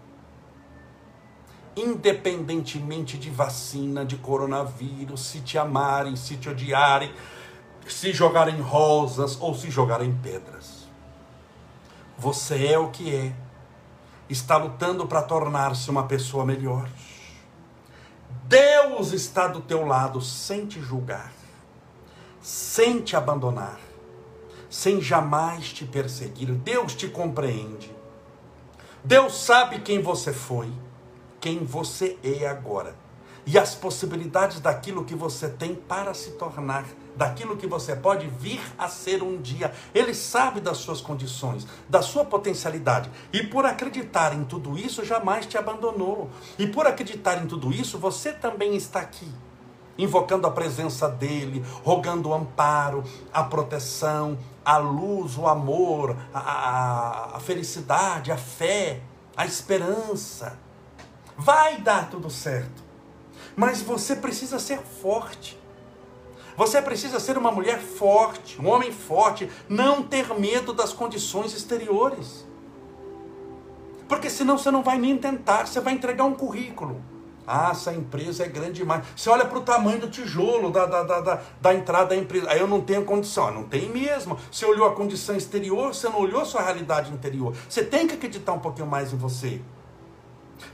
[1.77, 7.13] independentemente de vacina, de coronavírus, se te amarem, se te odiarem,
[7.89, 10.87] se jogarem rosas ou se jogarem pedras.
[12.19, 13.33] Você é o que é,
[14.29, 16.89] está lutando para tornar-se uma pessoa melhor.
[18.45, 21.33] Deus está do teu lado sem te julgar,
[22.41, 23.81] sem te abandonar,
[24.69, 26.53] sem jamais te perseguir.
[26.53, 27.91] Deus te compreende.
[29.03, 30.71] Deus sabe quem você foi
[31.43, 32.95] quem você é agora
[33.45, 36.85] e as possibilidades daquilo que você tem para se tornar,
[37.17, 39.73] daquilo que você pode vir a ser um dia.
[39.93, 43.11] Ele sabe das suas condições, da sua potencialidade.
[43.33, 46.31] E por acreditar em tudo isso, jamais te abandonou.
[46.57, 49.29] E por acreditar em tudo isso, você também está aqui.
[49.99, 53.03] Invocando a presença dele, rogando o amparo,
[53.33, 59.01] a proteção, a luz, o amor, a, a, a felicidade, a fé,
[59.37, 60.57] a esperança
[61.37, 62.83] Vai dar tudo certo.
[63.57, 65.59] Mas você precisa ser forte.
[66.57, 72.47] Você precisa ser uma mulher forte, um homem forte, não ter medo das condições exteriores.
[74.07, 77.03] Porque senão você não vai nem tentar, você vai entregar um currículo.
[77.47, 79.05] Ah, essa empresa é grande demais.
[79.17, 82.49] Você olha para o tamanho do tijolo da, da, da, da, da entrada da empresa.
[82.51, 83.51] Aí eu não tenho condição.
[83.51, 84.39] Não tem mesmo.
[84.51, 87.55] Você olhou a condição exterior, você não olhou a sua realidade interior.
[87.69, 89.61] Você tem que acreditar um pouquinho mais em você.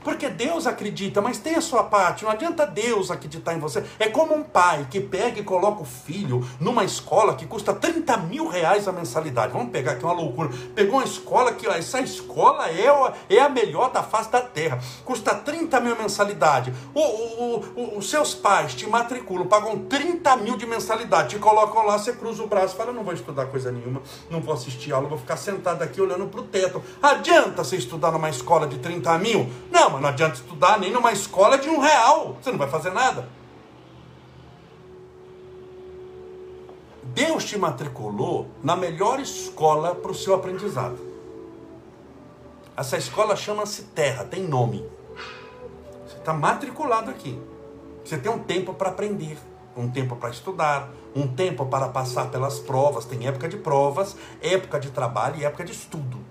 [0.03, 2.23] Porque Deus acredita, mas tem a sua parte.
[2.23, 3.83] Não adianta Deus acreditar em você.
[3.99, 8.17] É como um pai que pega e coloca o filho numa escola que custa 30
[8.17, 9.53] mil reais a mensalidade.
[9.53, 10.49] Vamos pegar aqui uma loucura.
[10.73, 14.79] Pegou uma escola que, ó, essa escola é, é a melhor da face da terra.
[15.03, 16.73] Custa 30 mil mensalidade.
[16.93, 21.85] O, o, o, os seus pais te matriculam, pagam 30 mil de mensalidade, te colocam
[21.85, 25.07] lá, você cruza o braço fala: não vou estudar coisa nenhuma, não vou assistir aula,
[25.07, 26.81] vou ficar sentado aqui olhando para o teto.
[27.01, 29.49] Adianta você estudar numa escola de 30 mil?
[29.71, 32.37] Não, mas não adianta estudar nem numa escola de um real.
[32.41, 33.29] Você não vai fazer nada.
[37.13, 40.99] Deus te matriculou na melhor escola para o seu aprendizado.
[42.75, 44.87] Essa escola chama-se Terra, tem nome.
[46.07, 47.39] Você está matriculado aqui.
[48.05, 49.37] Você tem um tempo para aprender,
[49.75, 53.05] um tempo para estudar, um tempo para passar pelas provas.
[53.05, 56.28] Tem época de provas, época de trabalho e época de estudo.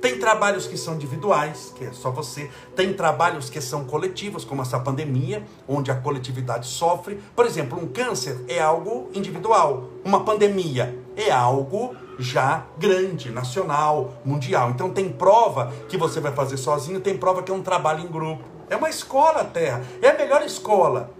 [0.00, 2.50] Tem trabalhos que são individuais, que é só você.
[2.74, 7.20] Tem trabalhos que são coletivos, como essa pandemia, onde a coletividade sofre.
[7.34, 9.88] Por exemplo, um câncer é algo individual.
[10.04, 14.70] Uma pandemia é algo já grande, nacional, mundial.
[14.70, 18.08] Então tem prova que você vai fazer sozinho, tem prova que é um trabalho em
[18.08, 18.44] grupo.
[18.68, 19.82] É uma escola, Terra.
[20.02, 21.10] É a melhor escola.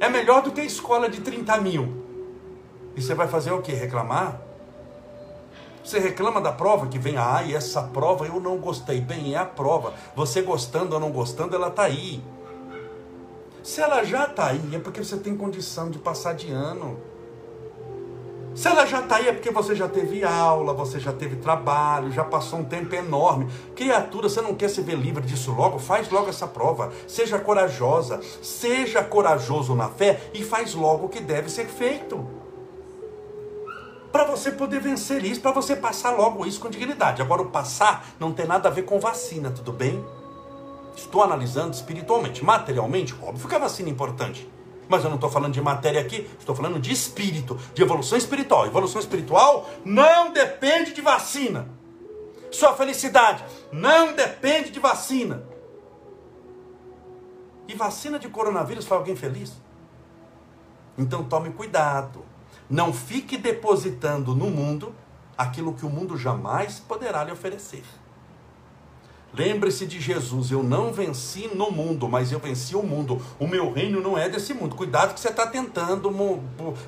[0.00, 2.02] É melhor do que a escola de 30 mil.
[2.96, 3.72] E você vai fazer o quê?
[3.72, 4.40] Reclamar?
[5.84, 9.00] Você reclama da prova que vem, ah, e essa prova eu não gostei.
[9.00, 9.92] Bem, é a prova.
[10.14, 12.22] Você gostando ou não gostando, ela está aí.
[13.62, 16.98] Se ela já está aí, é porque você tem condição de passar de ano.
[18.54, 22.12] Se ela já está aí, é porque você já teve aula, você já teve trabalho,
[22.12, 23.48] já passou um tempo enorme.
[23.74, 25.78] Criatura, você não quer se ver livre disso logo?
[25.78, 26.92] Faz logo essa prova.
[27.08, 32.41] Seja corajosa, seja corajoso na fé e faz logo o que deve ser feito
[34.12, 37.22] para você poder vencer isso, para você passar logo isso com dignidade.
[37.22, 40.04] Agora, o passar não tem nada a ver com vacina, tudo bem?
[40.94, 42.44] Estou analisando espiritualmente.
[42.44, 44.48] Materialmente, óbvio que a vacina é importante.
[44.86, 48.66] Mas eu não estou falando de matéria aqui, estou falando de espírito, de evolução espiritual.
[48.66, 51.68] Evolução espiritual não depende de vacina.
[52.50, 55.42] Sua felicidade não depende de vacina.
[57.66, 59.54] E vacina de coronavírus faz alguém feliz?
[60.98, 62.31] Então tome cuidado.
[62.72, 64.94] Não fique depositando no mundo
[65.36, 67.84] aquilo que o mundo jamais poderá lhe oferecer.
[69.34, 73.20] Lembre-se de Jesus, eu não venci no mundo, mas eu venci o mundo.
[73.38, 74.74] O meu reino não é desse mundo.
[74.74, 76.10] Cuidado que você está tentando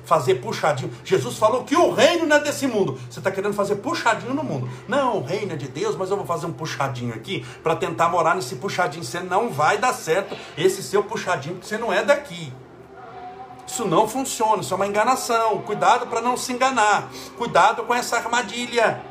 [0.05, 0.91] fazer puxadinho.
[1.03, 2.99] Jesus falou que o reino não é desse mundo.
[3.07, 4.67] Você está querendo fazer puxadinho no mundo.
[4.87, 8.09] Não, o reino é de Deus, mas eu vou fazer um puxadinho aqui para tentar
[8.09, 9.03] morar nesse puxadinho.
[9.03, 12.51] Você não vai dar certo esse seu puxadinho, porque você não é daqui.
[13.67, 15.61] Isso não funciona, isso é uma enganação.
[15.61, 17.09] Cuidado para não se enganar.
[17.37, 19.01] Cuidado com essa armadilha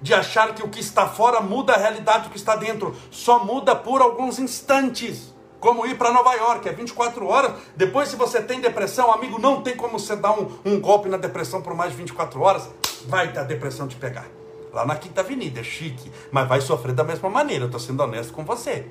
[0.00, 2.94] de achar que o que está fora muda a realidade do que está dentro.
[3.10, 5.34] Só muda por alguns instantes.
[5.60, 7.52] Como ir para Nova York, é 24 horas.
[7.74, 11.16] Depois, se você tem depressão, amigo, não tem como você dar um, um golpe na
[11.16, 12.68] depressão por mais de 24 horas.
[13.06, 14.26] Vai ter a depressão te pegar.
[14.72, 16.12] Lá na Quinta Avenida, é chique.
[16.30, 17.64] Mas vai sofrer da mesma maneira.
[17.64, 18.86] Eu estou sendo honesto com você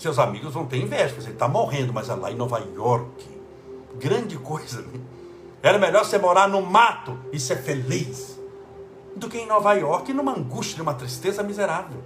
[0.00, 1.14] seus amigos vão ter inveja.
[1.14, 3.28] Você está morrendo, mas é lá em Nova York.
[3.96, 4.80] Grande coisa.
[4.80, 4.98] Né?
[5.62, 8.40] Era melhor você morar no mato e ser feliz
[9.14, 12.02] do que em Nova York numa angústia, numa tristeza miserável.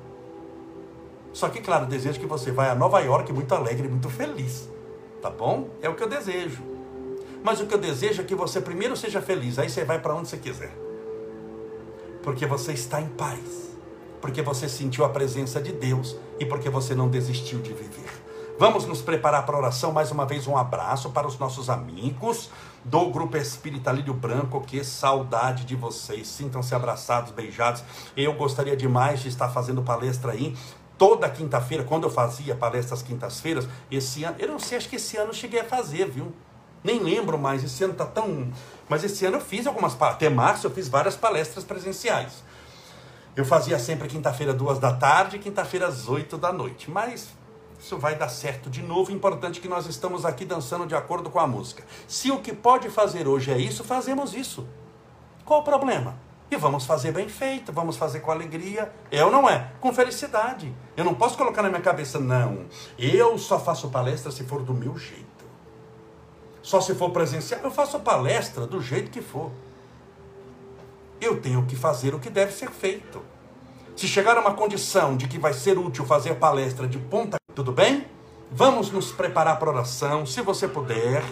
[1.32, 4.68] Só que, claro, desejo que você vá a Nova York muito alegre, muito feliz.
[5.22, 5.68] Tá bom?
[5.80, 6.64] É o que eu desejo.
[7.44, 10.16] Mas o que eu desejo é que você primeiro seja feliz, aí você vai para
[10.16, 10.76] onde você quiser.
[12.24, 13.73] Porque você está em paz
[14.24, 18.08] porque você sentiu a presença de Deus e porque você não desistiu de viver.
[18.58, 19.92] Vamos nos preparar para a oração.
[19.92, 22.50] Mais uma vez, um abraço para os nossos amigos
[22.82, 24.62] do Grupo Espírita Lírio Branco.
[24.62, 26.26] Que saudade de vocês.
[26.26, 27.84] Sintam-se abraçados, beijados.
[28.16, 30.56] Eu gostaria demais de estar fazendo palestra aí.
[30.96, 35.18] Toda quinta-feira, quando eu fazia palestras quintas-feiras, esse ano, eu não sei, acho que esse
[35.18, 36.32] ano eu cheguei a fazer, viu?
[36.82, 38.50] Nem lembro mais, esse ano tá tão.
[38.88, 40.00] Mas esse ano eu fiz algumas.
[40.00, 42.42] Até março eu fiz várias palestras presenciais.
[43.36, 46.88] Eu fazia sempre quinta-feira, duas da tarde, quinta-feira, às oito da noite.
[46.88, 47.30] Mas
[47.80, 49.10] isso vai dar certo de novo.
[49.10, 51.84] Importante que nós estamos aqui dançando de acordo com a música.
[52.06, 54.66] Se o que pode fazer hoje é isso, fazemos isso.
[55.44, 56.16] Qual o problema?
[56.48, 58.92] E vamos fazer bem feito, vamos fazer com alegria.
[59.10, 59.72] É ou não é?
[59.80, 60.72] Com felicidade.
[60.96, 62.66] Eu não posso colocar na minha cabeça, não.
[62.96, 65.24] Eu só faço palestra se for do meu jeito.
[66.62, 67.60] Só se for presencial.
[67.64, 69.50] Eu faço palestra do jeito que for
[71.20, 73.22] eu tenho que fazer o que deve ser feito.
[73.96, 77.70] Se chegar a uma condição de que vai ser útil fazer palestra de ponta, tudo
[77.70, 78.06] bem?
[78.50, 81.22] Vamos nos preparar para oração, se você puder.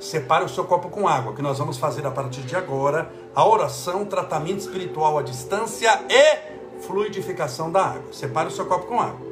[0.00, 3.46] Separe o seu copo com água, que nós vamos fazer a partir de agora a
[3.46, 8.12] oração, tratamento espiritual à distância e fluidificação da água.
[8.12, 9.28] Separe o seu copo com água.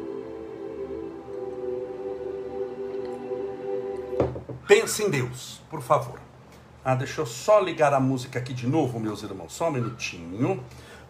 [4.67, 6.26] Pense em Deus, por favor.
[6.89, 10.63] Ah, deixa eu só ligar a música aqui de novo, meus irmãos, só um minutinho.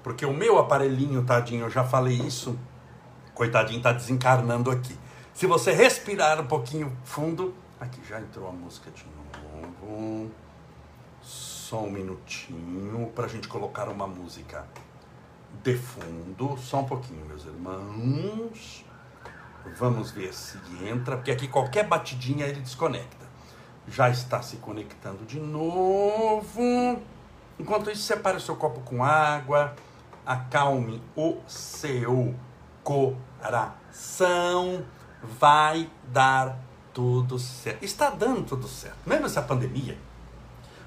[0.03, 2.59] Porque o meu aparelhinho, tadinho, eu já falei isso,
[3.35, 4.99] coitadinho, tá desencarnando aqui.
[5.35, 9.05] Se você respirar um pouquinho fundo, aqui já entrou a música de
[9.85, 10.31] novo.
[11.21, 14.67] Só um minutinho para a gente colocar uma música
[15.63, 16.57] de fundo.
[16.57, 18.83] Só um pouquinho, meus irmãos.
[19.79, 20.57] Vamos ver se
[20.89, 23.26] entra, porque aqui qualquer batidinha ele desconecta.
[23.89, 27.01] Já está se conectando de novo.
[27.59, 29.75] Enquanto isso, separe o seu copo com água,
[30.25, 32.35] acalme o seu
[32.83, 34.85] coração.
[35.23, 36.59] Vai dar
[36.93, 37.85] tudo certo.
[37.85, 38.99] Está dando tudo certo.
[39.07, 39.97] Mesmo essa pandemia.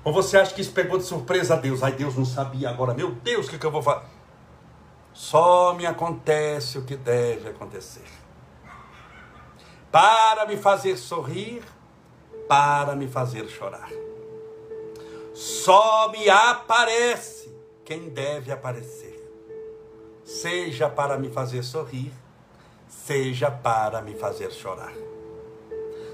[0.04, 1.84] Ou você acha que isso pegou de surpresa a Deus?
[1.84, 2.94] Ai, Deus não sabia agora.
[2.94, 4.06] Meu Deus, o que, que eu vou fazer?
[5.14, 8.06] Só me acontece o que deve acontecer.
[9.92, 11.64] Para me fazer sorrir,
[12.50, 13.92] para me fazer chorar.
[15.36, 19.24] Só me aparece quem deve aparecer.
[20.24, 22.12] Seja para me fazer sorrir,
[22.88, 24.94] seja para me fazer chorar.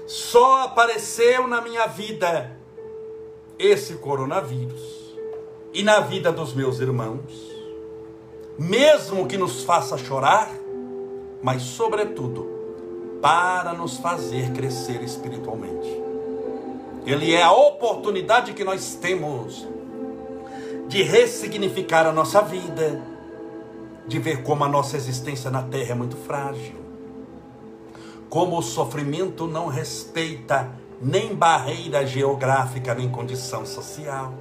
[0.06, 2.54] Só apareceu na minha vida
[3.58, 5.16] esse coronavírus
[5.72, 7.32] e na vida dos meus irmãos,
[8.58, 10.50] mesmo que nos faça chorar,
[11.42, 12.46] mas sobretudo
[13.22, 16.05] para nos fazer crescer espiritualmente.
[17.06, 19.66] Ele é a oportunidade que nós temos
[20.88, 23.00] de ressignificar a nossa vida,
[24.06, 26.86] de ver como a nossa existência na terra é muito frágil
[28.28, 34.32] como o sofrimento não respeita nem barreira geográfica, nem condição social.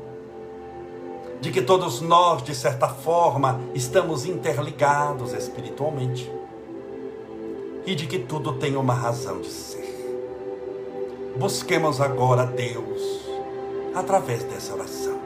[1.41, 6.31] De que todos nós, de certa forma, estamos interligados espiritualmente.
[7.85, 9.84] E de que tudo tem uma razão de ser.
[11.37, 13.25] Busquemos agora Deus
[13.93, 15.19] através dessa oração.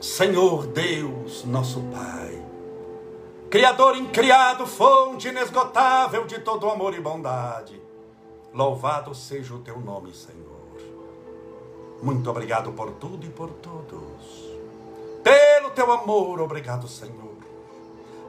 [0.00, 2.42] Senhor Deus, nosso Pai,
[3.50, 7.82] Criador incriado, fonte inesgotável de todo amor e bondade,
[8.54, 10.59] louvado seja o teu nome, Senhor.
[12.02, 14.50] Muito obrigado por tudo e por todos.
[15.22, 17.30] Pelo teu amor, obrigado, Senhor.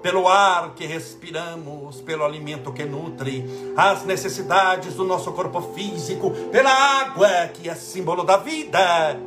[0.02, 6.72] Pelo ar que respiramos, pelo alimento que nutre as necessidades do nosso corpo físico, pela
[6.72, 9.20] água que é símbolo da vida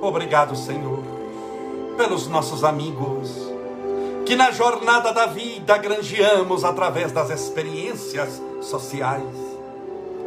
[0.00, 1.02] Obrigado, Senhor,
[1.96, 3.32] pelos nossos amigos,
[4.24, 9.47] que na jornada da vida granjeamos através das experiências sociais.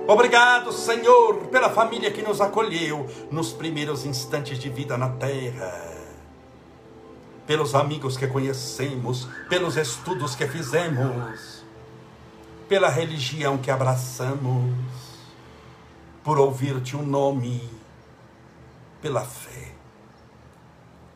[0.07, 5.89] Obrigado, Senhor, pela família que nos acolheu nos primeiros instantes de vida na terra.
[7.45, 11.63] Pelos amigos que conhecemos, pelos estudos que fizemos,
[12.67, 14.73] pela religião que abraçamos,
[16.23, 17.69] por ouvir-te um nome
[19.01, 19.71] pela fé.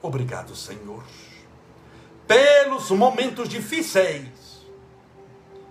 [0.01, 1.03] Obrigado, Senhor,
[2.27, 4.34] pelos momentos difíceis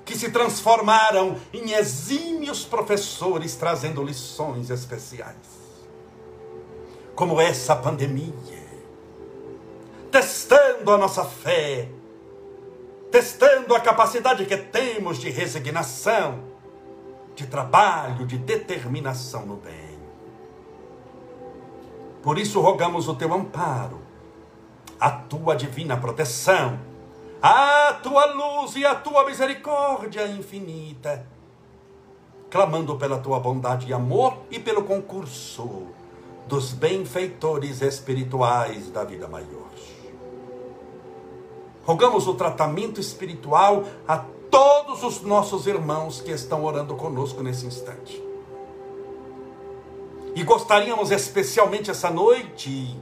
[0.04, 5.36] que se transformaram em exímios professores trazendo lições especiais.
[7.14, 8.64] Como essa pandemia,
[10.10, 11.88] testando a nossa fé,
[13.10, 16.40] testando a capacidade que temos de resignação,
[17.34, 19.98] de trabalho, de determinação no bem.
[22.22, 24.00] Por isso rogamos o teu amparo,
[24.98, 26.78] a tua divina proteção,
[27.46, 31.26] a tua luz e a tua misericórdia infinita,
[32.48, 35.88] clamando pela tua bondade e amor e pelo concurso
[36.46, 39.68] dos benfeitores espirituais da vida maior.
[41.84, 48.24] Rogamos o tratamento espiritual a todos os nossos irmãos que estão orando conosco nesse instante.
[50.34, 52.98] E gostaríamos especialmente essa noite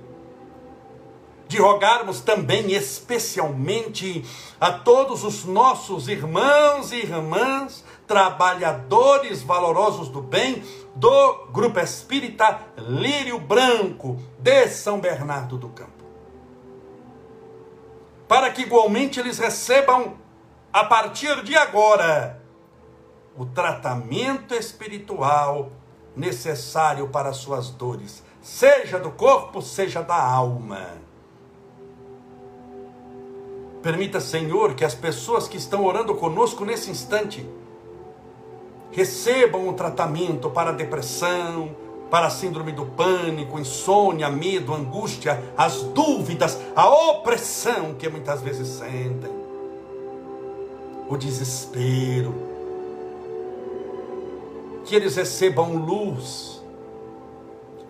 [1.53, 4.25] de rogarmos também especialmente
[4.59, 10.65] a todos os nossos irmãos e irmãs, trabalhadores valorosos do bem,
[10.97, 16.03] do Grupo Espírita Lírio Branco, de São Bernardo do Campo.
[18.27, 20.15] Para que igualmente eles recebam,
[20.73, 22.43] a partir de agora,
[23.37, 25.71] o tratamento espiritual
[26.17, 31.02] necessário para suas dores, seja do corpo, seja da alma.
[33.83, 37.45] Permita, Senhor, que as pessoas que estão orando conosco nesse instante
[38.93, 41.75] recebam o tratamento para a depressão,
[42.09, 48.69] para a síndrome do pânico, insônia, medo, angústia, as dúvidas, a opressão que muitas vezes
[48.69, 49.33] sentem,
[51.09, 52.35] o desespero.
[54.85, 56.62] Que eles recebam luz,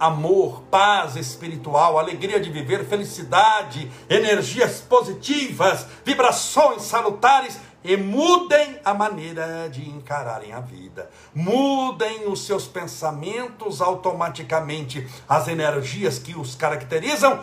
[0.03, 9.68] amor, paz espiritual, alegria de viver, felicidade, energias positivas, vibrações salutares e mudem a maneira
[9.70, 11.09] de encararem a vida.
[11.32, 17.40] Mudem os seus pensamentos automaticamente, as energias que os caracterizam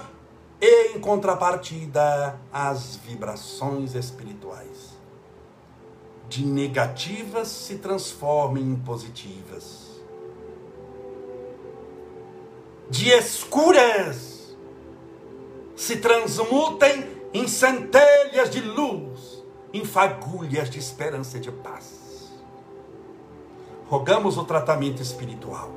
[0.59, 4.99] e, em contrapartida, as vibrações espirituais.
[6.27, 9.88] De negativas se transformem em positivas.
[12.89, 14.55] De escuras
[15.75, 22.31] se transmutem em centelhas de luz em fagulhas de esperança e de paz.
[23.87, 25.71] Rogamos o tratamento espiritual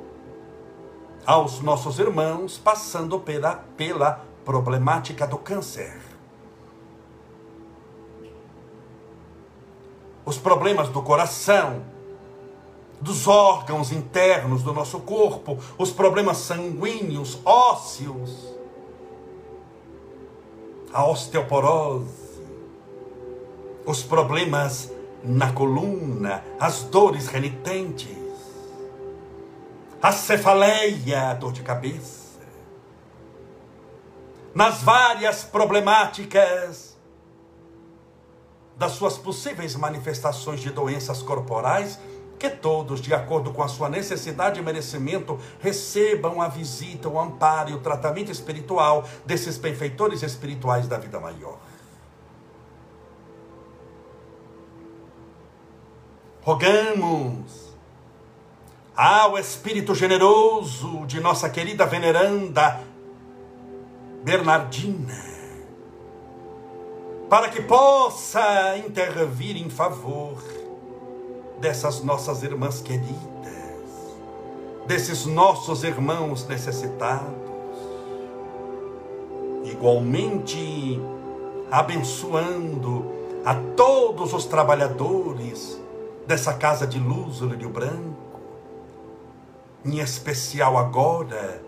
[1.25, 6.01] aos nossos irmãos passando pela, pela problemática do câncer.
[10.25, 11.85] Os problemas do coração,
[13.03, 18.55] dos órgãos internos do nosso corpo, os problemas sanguíneos, ósseos,
[20.93, 22.07] a osteoporose,
[23.85, 24.93] os problemas
[25.25, 28.17] na coluna, as dores renitentes,
[30.01, 32.41] a cefaleia, a dor de cabeça,
[34.55, 36.97] nas várias problemáticas
[38.77, 41.99] das suas possíveis manifestações de doenças corporais,
[42.43, 47.71] que todos, de acordo com a sua necessidade e merecimento, recebam a visita, o amparo
[47.71, 51.59] e o tratamento espiritual desses benfeitores espirituais da vida maior.
[56.43, 57.73] rogamos
[58.97, 62.81] ao Espírito generoso de nossa querida veneranda
[64.25, 65.15] Bernardina,
[67.31, 70.43] para que possa intervir em favor
[71.63, 73.15] dessas nossas irmãs queridas,
[74.85, 77.31] desses nossos irmãos necessitados,
[79.65, 81.01] igualmente
[81.71, 83.13] abençoando
[83.45, 85.81] a todos os trabalhadores
[86.27, 88.41] dessa casa de luz, Lírio Branco.
[89.85, 91.63] Em especial agora,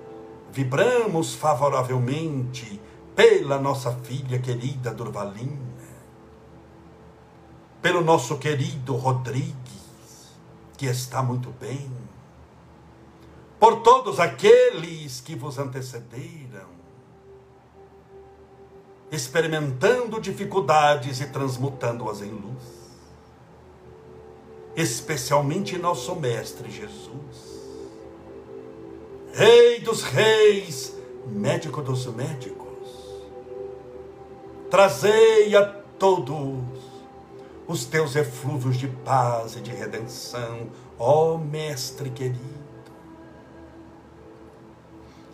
[0.50, 2.80] vibramos favoravelmente
[3.14, 5.72] pela nossa filha querida Durvalina,
[7.80, 9.83] pelo nosso querido Rodrigues,
[10.76, 11.90] que está muito bem,
[13.58, 16.68] por todos aqueles que vos antecederam,
[19.10, 22.84] experimentando dificuldades e transmutando-as em luz
[24.76, 27.54] especialmente nosso Mestre Jesus.
[29.32, 30.94] Rei dos reis,
[31.26, 32.88] médico dos médicos,
[34.70, 35.64] trazei a
[35.98, 36.93] todos
[37.66, 42.64] os teus eflúvios de paz e de redenção, ó Mestre querido.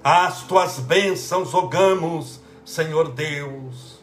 [0.03, 4.01] As tuas bênçãos rogamos, Senhor Deus,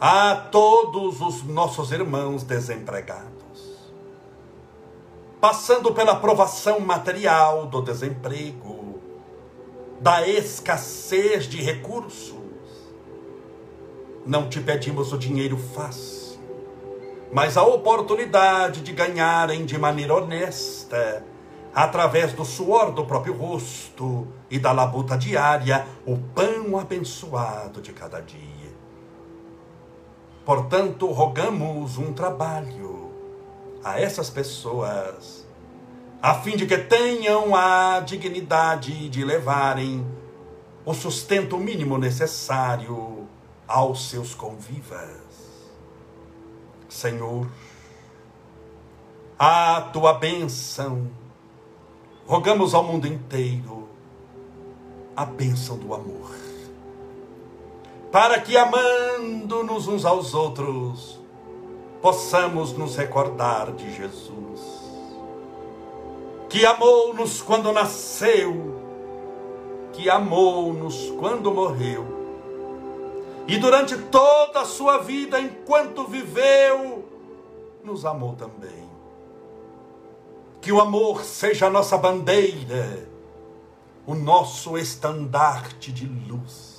[0.00, 3.34] a todos os nossos irmãos desempregados
[5.44, 8.98] passando pela provação material do desemprego,
[10.00, 12.38] da escassez de recursos.
[14.24, 16.23] Não te pedimos o dinheiro fácil,
[17.34, 21.24] mas a oportunidade de ganharem de maneira honesta,
[21.74, 28.20] através do suor do próprio rosto e da labuta diária, o pão abençoado de cada
[28.20, 28.72] dia.
[30.44, 33.10] Portanto, rogamos um trabalho
[33.82, 35.44] a essas pessoas,
[36.22, 40.06] a fim de que tenham a dignidade de levarem
[40.86, 43.26] o sustento mínimo necessário
[43.66, 45.23] aos seus convivas.
[46.94, 47.48] Senhor,
[49.36, 51.10] a tua bênção,
[52.24, 53.88] rogamos ao mundo inteiro
[55.16, 56.30] a bênção do amor,
[58.12, 61.20] para que amando-nos uns aos outros,
[62.00, 64.60] possamos nos recordar de Jesus,
[66.48, 68.80] que amou-nos quando nasceu,
[69.92, 72.13] que amou-nos quando morreu,
[73.46, 77.08] e durante toda a sua vida, enquanto viveu,
[77.82, 78.88] nos amou também.
[80.60, 83.06] Que o amor seja a nossa bandeira,
[84.06, 86.74] o nosso estandarte de luz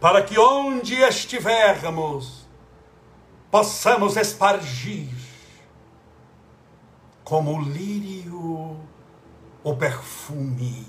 [0.00, 2.46] para que onde estivermos,
[3.50, 5.08] possamos espargir
[7.24, 8.78] como o lírio
[9.64, 10.86] o perfume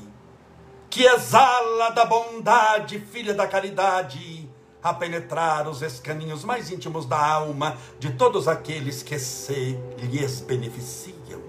[0.89, 4.49] que exala da bondade, filha da caridade,
[4.81, 11.41] a penetrar os escaninhos mais íntimos da alma de todos aqueles que se lhes beneficiam.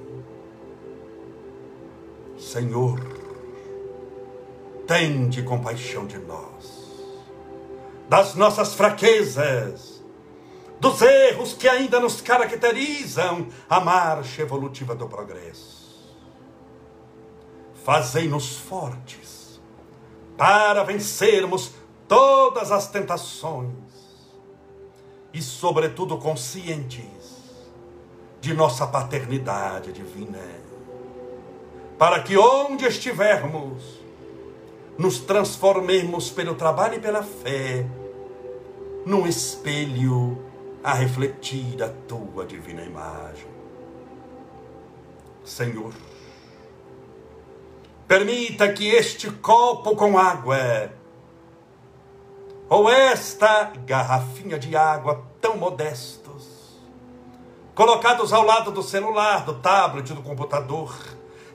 [2.36, 2.98] Senhor,
[4.86, 6.90] tende compaixão de nós,
[8.08, 10.02] das nossas fraquezas,
[10.80, 15.79] dos erros que ainda nos caracterizam a marcha evolutiva do progresso.
[17.84, 19.60] Fazei-nos fortes
[20.36, 21.72] para vencermos
[22.08, 23.70] todas as tentações
[25.32, 27.40] e, sobretudo, conscientes
[28.40, 30.40] de nossa paternidade divina,
[31.98, 34.00] para que onde estivermos,
[34.98, 37.86] nos transformemos pelo trabalho e pela fé
[39.06, 40.38] num espelho
[40.82, 43.48] a refletir a tua divina imagem.
[45.44, 45.92] Senhor,
[48.10, 50.90] permita que este copo com água
[52.68, 56.76] ou esta garrafinha de água tão modestos,
[57.72, 60.92] colocados ao lado do celular, do tablet, do computador,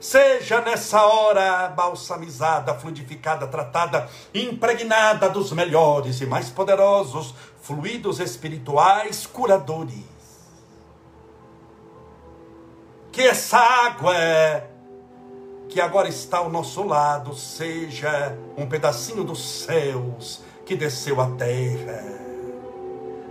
[0.00, 10.06] seja nessa hora balsamizada, fluidificada, tratada, impregnada dos melhores e mais poderosos fluidos espirituais curadores.
[13.12, 14.14] Que essa água
[15.68, 22.02] que agora está ao nosso lado seja um pedacinho dos céus que desceu à terra,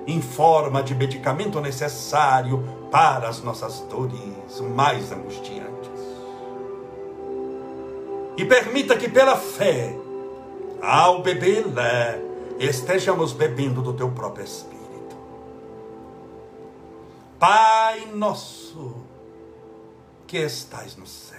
[0.07, 5.75] em forma de medicamento necessário para as nossas dores mais angustiantes.
[8.37, 9.97] E permita que pela fé,
[10.81, 12.15] ao bebê-la,
[12.59, 14.75] estejamos bebendo do teu próprio Espírito.
[17.39, 18.95] Pai nosso,
[20.27, 21.34] que estais nos céus,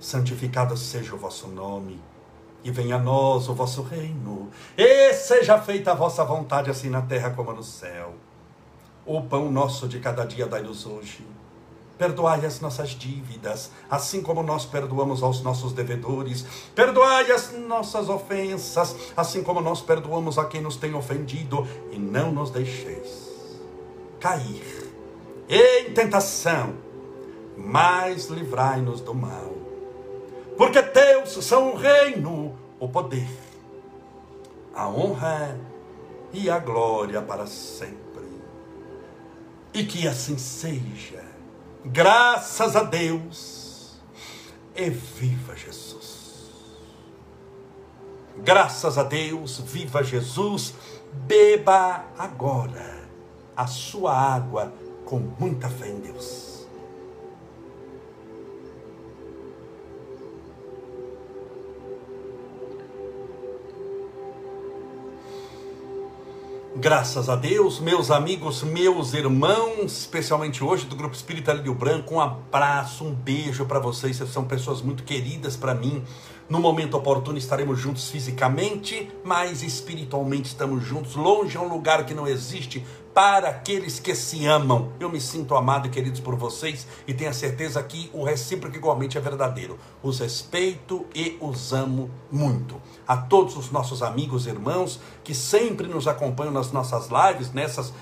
[0.00, 2.00] santificado seja o vosso nome
[2.64, 7.02] e venha a nós o vosso reino, e seja feita a vossa vontade, assim na
[7.02, 8.14] terra como no céu.
[9.06, 11.26] O pão nosso de cada dia dai-nos hoje.
[11.96, 16.46] Perdoai as nossas dívidas, assim como nós perdoamos aos nossos devedores.
[16.74, 21.66] Perdoai as nossas ofensas, assim como nós perdoamos a quem nos tem ofendido.
[21.90, 23.30] E não nos deixeis
[24.18, 24.90] cair
[25.48, 26.74] em tentação,
[27.56, 29.59] mas livrai-nos do mal
[30.60, 33.26] porque teus são o reino, o poder,
[34.74, 35.58] a honra
[36.34, 38.28] e a glória para sempre.
[39.72, 41.24] E que assim seja,
[41.82, 44.02] graças a Deus,
[44.76, 46.50] e viva Jesus.
[48.36, 50.74] Graças a Deus, viva Jesus,
[51.10, 53.08] beba agora
[53.56, 54.74] a sua água
[55.06, 56.49] com muita fé em Deus.
[66.80, 72.20] Graças a Deus, meus amigos, meus irmãos, especialmente hoje do Grupo Espírita Lírio Branco, um
[72.20, 76.02] abraço, um beijo para vocês, vocês são pessoas muito queridas para mim.
[76.48, 81.14] No momento oportuno estaremos juntos fisicamente, mas espiritualmente estamos juntos.
[81.14, 84.92] Longe é um lugar que não existe para aqueles que se amam.
[84.98, 88.76] Eu me sinto amado e queridos por vocês e tenho a certeza que o recíproco
[88.76, 89.78] igualmente é verdadeiro.
[90.02, 92.80] Os respeito e os amo muito.
[93.06, 97.92] A todos os nossos amigos irmãos que sempre nos acompanham nas nossas lives, nessas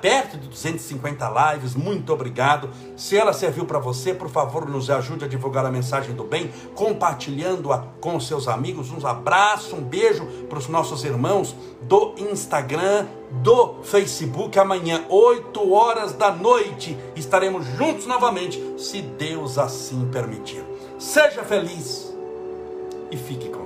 [0.00, 2.68] perto de 250 lives, muito obrigado.
[2.96, 6.50] Se ela serviu para você, por favor, nos ajude a divulgar a mensagem do bem,
[6.74, 8.90] compartilhando-a com seus amigos.
[8.90, 14.58] Um abraço, um beijo para os nossos irmãos do Instagram, do Facebook.
[14.58, 20.64] Amanhã, 8 horas da noite, estaremos juntos novamente, se Deus assim permitir.
[20.98, 22.12] Seja feliz
[23.10, 23.61] e fique com.